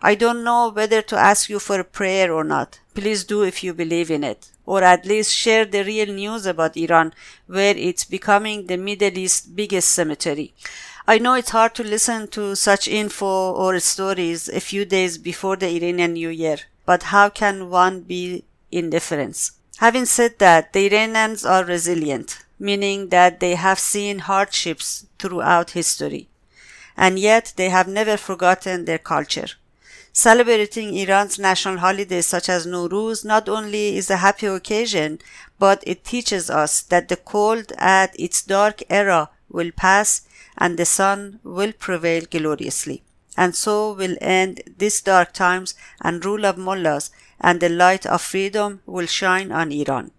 I 0.01 0.15
don't 0.15 0.45
know 0.45 0.69
whether 0.69 1.01
to 1.01 1.17
ask 1.17 1.49
you 1.49 1.59
for 1.59 1.81
a 1.81 1.83
prayer 1.83 2.31
or 2.31 2.45
not. 2.45 2.79
Please 2.95 3.25
do 3.25 3.43
if 3.43 3.63
you 3.63 3.73
believe 3.73 4.09
in 4.09 4.23
it. 4.23 4.49
Or 4.65 4.81
at 4.81 5.05
least 5.05 5.31
share 5.31 5.65
the 5.65 5.83
real 5.83 6.07
news 6.07 6.45
about 6.45 6.77
Iran, 6.77 7.13
where 7.45 7.75
it's 7.77 8.05
becoming 8.05 8.65
the 8.65 8.77
Middle 8.77 9.17
East's 9.17 9.45
biggest 9.45 9.91
cemetery. 9.91 10.53
I 11.07 11.19
know 11.19 11.35
it's 11.35 11.51
hard 11.51 11.75
to 11.75 11.83
listen 11.83 12.29
to 12.29 12.55
such 12.55 12.87
info 12.87 13.51
or 13.51 13.79
stories 13.79 14.49
a 14.49 14.59
few 14.59 14.85
days 14.85 15.19
before 15.19 15.55
the 15.55 15.69
Iranian 15.69 16.13
New 16.13 16.29
Year, 16.29 16.57
but 16.85 17.03
how 17.03 17.29
can 17.29 17.69
one 17.69 18.01
be 18.01 18.45
indifferent? 18.71 19.51
Having 19.77 20.05
said 20.05 20.39
that, 20.39 20.73
the 20.73 20.87
Iranians 20.87 21.45
are 21.45 21.63
resilient, 21.63 22.45
meaning 22.57 23.09
that 23.09 23.39
they 23.39 23.55
have 23.55 23.77
seen 23.77 24.19
hardships 24.19 25.05
throughout 25.19 25.71
history, 25.71 26.27
and 26.95 27.19
yet 27.19 27.53
they 27.55 27.69
have 27.69 27.87
never 27.87 28.17
forgotten 28.17 28.85
their 28.85 28.97
culture. 28.97 29.49
Celebrating 30.18 30.95
Iran's 30.95 31.38
national 31.38 31.80
holidays 31.80 32.26
such 32.26 32.47
as 32.47 32.66
Nowruz 32.66 33.26
not 33.26 33.49
only 33.49 33.97
is 33.97 34.09
a 34.09 34.16
happy 34.16 34.45
occasion, 34.47 35.20
but 35.59 35.84
it 35.86 36.05
teaches 36.05 36.49
us 36.49 36.82
that 36.84 37.09
the 37.09 37.18
cold 37.18 37.74
at 37.78 38.18
its 38.18 38.41
dark 38.41 38.82
era 38.89 39.30
will 39.49 39.72
pass 39.76 40.22
and 40.57 40.78
the 40.78 40.86
sun 40.86 41.41
will 41.43 41.74
prevail 41.74 42.24
gloriously. 42.32 43.03
And 43.36 43.53
so 43.57 43.91
will 43.91 44.16
end 44.22 44.61
these 44.78 45.01
dark 45.01 45.34
times 45.34 45.76
and 45.99 46.24
rule 46.24 46.45
of 46.45 46.57
mullahs, 46.57 47.11
and 47.41 47.59
the 47.59 47.68
light 47.68 48.05
of 48.05 48.22
freedom 48.22 48.82
will 48.86 49.07
shine 49.07 49.51
on 49.51 49.74
Iran. 49.74 50.11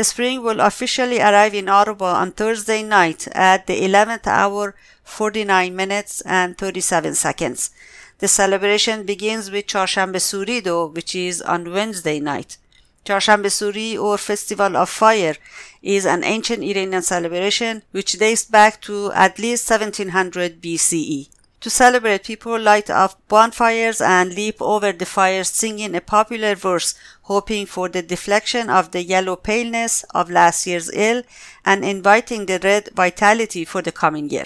Spring 0.00 0.42
will 0.42 0.60
officially 0.60 1.20
arrive 1.20 1.52
in 1.52 1.66
Aruba 1.66 2.14
on 2.14 2.32
Thursday 2.32 2.82
night 2.82 3.28
at 3.32 3.66
the 3.66 3.82
11th 3.82 4.26
hour 4.26 4.74
49 5.04 5.76
minutes 5.76 6.22
and 6.22 6.56
37 6.56 7.14
seconds. 7.14 7.72
The 8.21 8.27
celebration 8.27 9.05
begins 9.05 9.51
with 9.51 9.67
Charshambe 9.67 10.17
Suri 10.17 10.63
though, 10.63 10.87
which 10.87 11.15
is 11.15 11.41
on 11.41 11.71
Wednesday 11.71 12.19
night. 12.19 12.57
Charshambe 13.05 13.47
Suri 13.47 13.97
or 13.97 14.17
Festival 14.17 14.75
of 14.75 14.89
Fire 14.89 15.35
is 15.81 16.05
an 16.05 16.23
ancient 16.23 16.63
Iranian 16.63 17.01
celebration 17.01 17.83
which 17.91 18.19
dates 18.19 18.43
back 18.43 18.81
to 18.81 19.11
at 19.13 19.39
least 19.39 19.69
1700 19.69 20.61
BCE. 20.61 21.29
To 21.61 21.69
celebrate, 21.71 22.25
people 22.25 22.59
light 22.59 22.89
up 22.89 23.19
bonfires 23.27 23.99
and 23.99 24.33
leap 24.33 24.61
over 24.61 24.91
the 24.91 25.05
fires 25.05 25.49
singing 25.49 25.95
a 25.95 26.01
popular 26.01 26.53
verse 26.53 26.93
hoping 27.23 27.65
for 27.65 27.89
the 27.89 28.03
deflection 28.03 28.69
of 28.69 28.91
the 28.91 29.03
yellow 29.03 29.35
paleness 29.35 30.03
of 30.13 30.29
last 30.29 30.67
year's 30.67 30.91
ill 30.93 31.23
and 31.65 31.83
inviting 31.83 32.45
the 32.45 32.59
red 32.63 32.89
vitality 32.93 33.65
for 33.65 33.81
the 33.81 33.91
coming 33.91 34.29
year. 34.29 34.45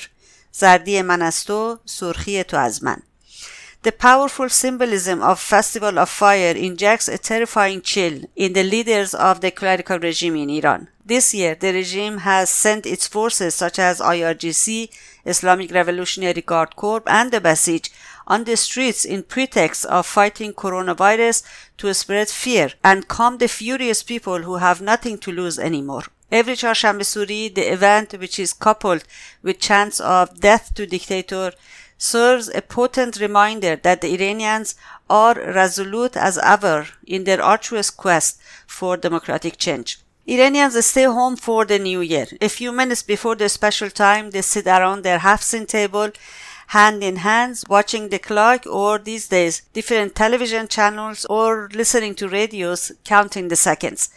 زردی 0.54 1.02
من 1.02 1.22
از 1.22 1.46
تو 1.46 1.80
سرخی 1.86 2.44
تو 2.44 2.58
از 2.58 2.84
من 2.84 3.02
The 3.87 3.93
powerful 3.93 4.49
symbolism 4.49 5.23
of 5.23 5.39
Festival 5.39 5.97
of 6.01 6.11
Fire 6.11 6.57
injects 6.57 7.07
a 7.07 7.19
terrifying 7.19 7.83
chill 7.83 8.23
in 8.35 8.53
the 8.53 8.65
leaders 8.65 9.15
of 9.15 9.41
the 9.41 9.53
clerical 9.53 10.01
regime 10.01 10.35
in 10.35 10.51
Iran. 10.51 10.89
This 11.05 11.33
year, 11.33 11.55
the 11.55 11.73
regime 11.73 12.19
has 12.19 12.51
sent 12.51 12.85
its 12.85 13.07
forces 13.07 13.55
such 13.55 13.79
as 13.79 14.01
IRGC, 14.01 14.91
Islamic 15.25 15.71
Revolutionary 15.71 16.43
Guard 16.43 16.75
Corps, 16.75 17.05
and 17.07 17.31
the 17.31 17.41
Basij 17.41 17.89
on 18.27 18.43
the 18.43 18.57
streets 18.57 19.05
in 19.05 19.23
pretext 19.23 19.85
of 19.85 20.05
fighting 20.05 20.53
coronavirus 20.53 21.45
to 21.79 21.95
spread 21.95 22.29
fear 22.29 22.73
and 22.83 23.07
calm 23.07 23.39
the 23.39 23.47
furious 23.47 24.03
people 24.03 24.43
who 24.43 24.57
have 24.57 24.81
nothing 24.81 25.17
to 25.19 25.31
lose 25.31 25.61
anymore. 25.61 26.03
Every 26.33 26.55
Charshambe 26.55 27.03
Suri, 27.03 27.55
the 27.55 27.73
event 27.73 28.15
which 28.19 28.41
is 28.41 28.53
coupled 28.53 29.05
with 29.45 29.61
chants 29.61 30.01
of 30.01 30.41
death 30.41 30.75
to 30.75 30.85
dictator, 30.85 31.53
serves 31.99 32.49
a 32.49 32.61
potent 32.63 33.21
reminder 33.21 33.77
that 33.77 34.01
the 34.01 34.13
Iranians 34.15 34.75
are 35.09 35.35
resolute 35.35 36.17
as 36.17 36.39
ever 36.39 36.87
in 37.07 37.25
their 37.25 37.43
arduous 37.43 37.91
quest 37.91 38.39
for 38.67 38.97
democratic 38.97 39.57
change. 39.57 39.99
Iranians 40.27 40.85
stay 40.85 41.05
home 41.05 41.37
for 41.37 41.65
the 41.65 41.79
new 41.79 42.01
year. 42.01 42.27
A 42.41 42.49
few 42.49 42.73
minutes 42.73 43.03
before 43.03 43.37
the 43.37 43.49
special 43.49 43.91
time, 43.91 44.31
they 44.31 44.43
sit 44.43 44.67
around 44.67 45.03
their 45.03 45.21
half-sin 45.21 45.67
table, 45.67 46.11
hand 46.69 47.05
in 47.05 47.17
hands, 47.17 47.65
watching 47.69 48.09
the 48.09 48.19
clock 48.19 48.67
or 48.67 48.99
these 48.99 49.29
days, 49.29 49.63
different 49.73 50.17
television 50.17 50.67
channels 50.67 51.25
or 51.27 51.69
listening 51.73 52.15
to 52.17 52.29
radios, 52.29 52.91
counting 53.05 53.47
the 53.49 53.57
seconds. 53.57 54.11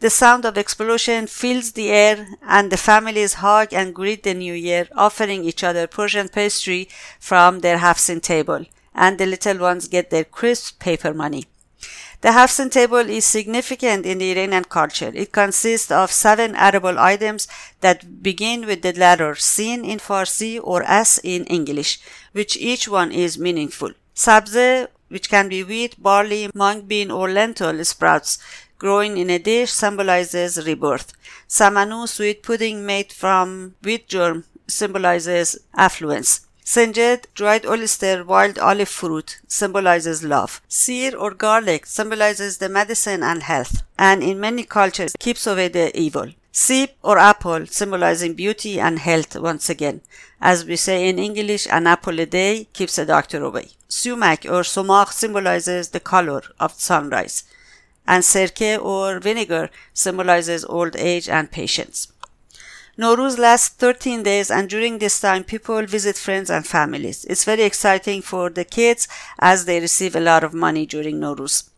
The 0.00 0.10
sound 0.10 0.44
of 0.44 0.58
explosion 0.58 1.26
fills 1.26 1.72
the 1.72 1.90
air 1.90 2.26
and 2.46 2.70
the 2.70 2.76
families 2.76 3.34
hug 3.34 3.72
and 3.72 3.94
greet 3.94 4.22
the 4.22 4.34
new 4.34 4.52
year, 4.52 4.88
offering 4.94 5.44
each 5.44 5.64
other 5.64 5.86
Persian 5.86 6.28
pastry 6.28 6.88
from 7.18 7.60
their 7.60 7.78
Hafsin 7.78 8.20
table, 8.20 8.66
and 8.94 9.18
the 9.18 9.26
little 9.26 9.58
ones 9.58 9.88
get 9.88 10.10
their 10.10 10.24
crisp 10.24 10.78
paper 10.78 11.14
money. 11.14 11.44
The 12.20 12.30
Hafsin 12.30 12.70
table 12.70 13.10
is 13.10 13.26
significant 13.26 14.06
in 14.06 14.18
the 14.18 14.30
Iranian 14.32 14.64
culture. 14.64 15.12
It 15.14 15.32
consists 15.32 15.90
of 15.90 16.10
seven 16.10 16.56
edible 16.56 16.98
items 16.98 17.46
that 17.80 18.22
begin 18.22 18.66
with 18.66 18.80
the 18.80 18.94
letter 18.94 19.34
sin 19.34 19.84
in 19.84 19.98
Farsi 19.98 20.58
or 20.62 20.82
s 20.84 21.20
in 21.22 21.44
English, 21.44 22.00
which 22.32 22.56
each 22.56 22.88
one 22.88 23.12
is 23.12 23.38
meaningful. 23.38 23.92
Sabze, 24.14 24.88
which 25.08 25.28
can 25.28 25.50
be 25.50 25.62
wheat, 25.62 26.02
barley, 26.02 26.48
mung 26.54 26.80
bean, 26.82 27.10
or 27.10 27.30
lentil 27.30 27.84
sprouts, 27.84 28.38
growing 28.78 29.16
in 29.18 29.30
a 29.30 29.38
dish 29.38 29.72
symbolizes 29.72 30.66
rebirth. 30.66 31.12
Samanu, 31.48 32.08
sweet 32.08 32.42
pudding 32.42 32.84
made 32.84 33.12
from 33.12 33.74
wheat 33.82 34.08
germ, 34.08 34.44
symbolizes 34.66 35.58
affluence. 35.74 36.46
Senjed, 36.64 37.26
dried 37.34 37.66
oyster, 37.66 38.24
wild 38.24 38.58
olive 38.58 38.88
fruit, 38.88 39.38
symbolizes 39.46 40.24
love. 40.24 40.62
Seer 40.66 41.14
or 41.14 41.32
garlic 41.32 41.84
symbolizes 41.84 42.56
the 42.56 42.70
medicine 42.70 43.22
and 43.22 43.42
health, 43.42 43.82
and 43.98 44.22
in 44.22 44.40
many 44.40 44.64
cultures 44.64 45.14
keeps 45.18 45.46
away 45.46 45.68
the 45.68 45.94
evil. 45.98 46.30
Sip 46.52 46.96
or 47.02 47.18
apple, 47.18 47.66
symbolizing 47.66 48.32
beauty 48.34 48.80
and 48.80 48.98
health 48.98 49.36
once 49.36 49.68
again. 49.68 50.00
As 50.40 50.64
we 50.64 50.76
say 50.76 51.08
in 51.08 51.18
English, 51.18 51.66
an 51.70 51.86
apple 51.86 52.18
a 52.20 52.26
day 52.26 52.68
keeps 52.72 52.96
a 52.96 53.04
doctor 53.04 53.42
away. 53.44 53.68
Sumac 53.88 54.46
or 54.48 54.64
sumac 54.64 55.12
symbolizes 55.12 55.88
the 55.88 56.00
color 56.00 56.42
of 56.58 56.72
sunrise 56.72 57.44
and 58.06 58.24
sirke 58.24 58.78
or 58.80 59.18
vinegar 59.20 59.70
symbolizes 59.92 60.64
old 60.64 60.96
age 60.96 61.28
and 61.28 61.50
patience. 61.50 62.08
Nowruz 62.96 63.38
lasts 63.38 63.68
13 63.70 64.22
days 64.22 64.52
and 64.52 64.70
during 64.70 64.98
this 64.98 65.18
time 65.18 65.42
people 65.42 65.84
visit 65.84 66.16
friends 66.16 66.48
and 66.48 66.64
families. 66.64 67.24
It's 67.24 67.44
very 67.44 67.64
exciting 67.64 68.22
for 68.22 68.50
the 68.50 68.64
kids 68.64 69.08
as 69.40 69.64
they 69.64 69.80
receive 69.80 70.14
a 70.14 70.20
lot 70.20 70.44
of 70.44 70.54
money 70.54 70.86
during 70.86 71.18
Nowruz. 71.18 71.70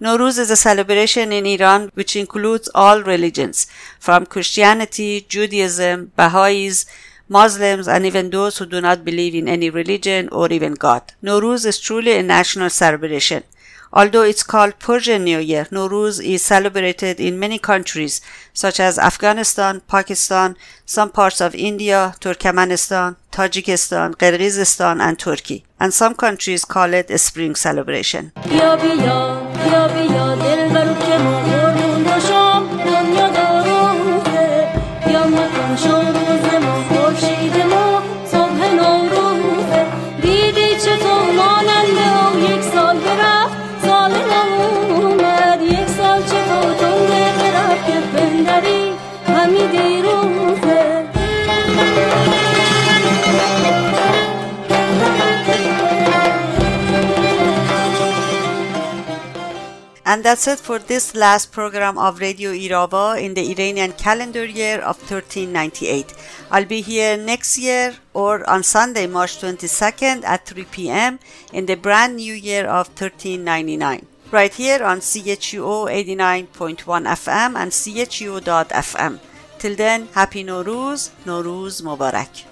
Nowruz 0.00 0.38
is 0.38 0.50
a 0.50 0.56
celebration 0.56 1.30
in 1.32 1.46
Iran 1.46 1.90
which 1.94 2.16
includes 2.16 2.68
all 2.74 3.02
religions, 3.02 3.66
from 4.00 4.26
Christianity, 4.26 5.24
Judaism, 5.28 6.10
Baha'is, 6.16 6.86
Muslims, 7.28 7.86
and 7.86 8.06
even 8.06 8.30
those 8.30 8.58
who 8.58 8.66
do 8.66 8.80
not 8.80 9.04
believe 9.04 9.34
in 9.34 9.48
any 9.48 9.70
religion 9.70 10.28
or 10.30 10.50
even 10.50 10.74
God. 10.74 11.12
Nowruz 11.22 11.66
is 11.66 11.78
truly 11.78 12.16
a 12.16 12.22
national 12.22 12.70
celebration. 12.70 13.44
Although 13.92 14.22
it's 14.22 14.42
called 14.42 14.78
Persian 14.78 15.24
New 15.24 15.38
Year, 15.38 15.66
Nowruz 15.70 16.22
is 16.24 16.42
celebrated 16.42 17.20
in 17.20 17.38
many 17.38 17.58
countries 17.58 18.20
such 18.52 18.80
as 18.80 18.98
Afghanistan, 18.98 19.80
Pakistan, 19.88 20.56
some 20.84 21.10
parts 21.10 21.40
of 21.40 21.54
India, 21.54 22.14
Turkmenistan, 22.20 23.16
Tajikistan, 23.32 24.14
Kyrgyzstan, 24.16 25.00
and 25.00 25.18
Turkey. 25.18 25.64
And 25.80 25.94
some 25.94 26.14
countries 26.14 26.64
call 26.64 26.92
it 26.92 27.10
a 27.10 27.18
spring 27.18 27.54
celebration. 27.54 28.32
And 60.08 60.24
that's 60.24 60.48
it 60.48 60.58
for 60.58 60.78
this 60.78 61.14
last 61.14 61.52
program 61.52 61.98
of 61.98 62.18
Radio 62.18 62.52
Irava 62.52 63.20
in 63.20 63.34
the 63.34 63.50
Iranian 63.52 63.92
calendar 63.92 64.46
year 64.46 64.78
of 64.80 64.96
1398. 64.96 66.14
I'll 66.50 66.64
be 66.64 66.80
here 66.80 67.18
next 67.18 67.58
year 67.58 67.94
or 68.14 68.48
on 68.48 68.62
Sunday, 68.62 69.06
March 69.06 69.36
22nd 69.38 70.24
at 70.24 70.46
3 70.46 70.64
p.m. 70.64 71.18
in 71.52 71.66
the 71.66 71.74
brand 71.74 72.16
new 72.16 72.32
year 72.32 72.64
of 72.64 72.88
1399. 72.88 74.06
Right 74.30 74.54
here 74.54 74.82
on 74.82 75.00
CHUO 75.00 75.92
89.1 75.92 76.78
FM 77.04 77.56
and 77.60 77.70
CHUO.FM. 77.70 79.18
Till 79.58 79.76
then, 79.76 80.08
Happy 80.14 80.42
Nowruz, 80.42 81.10
Nowruz 81.26 81.82
Mubarak. 81.82 82.47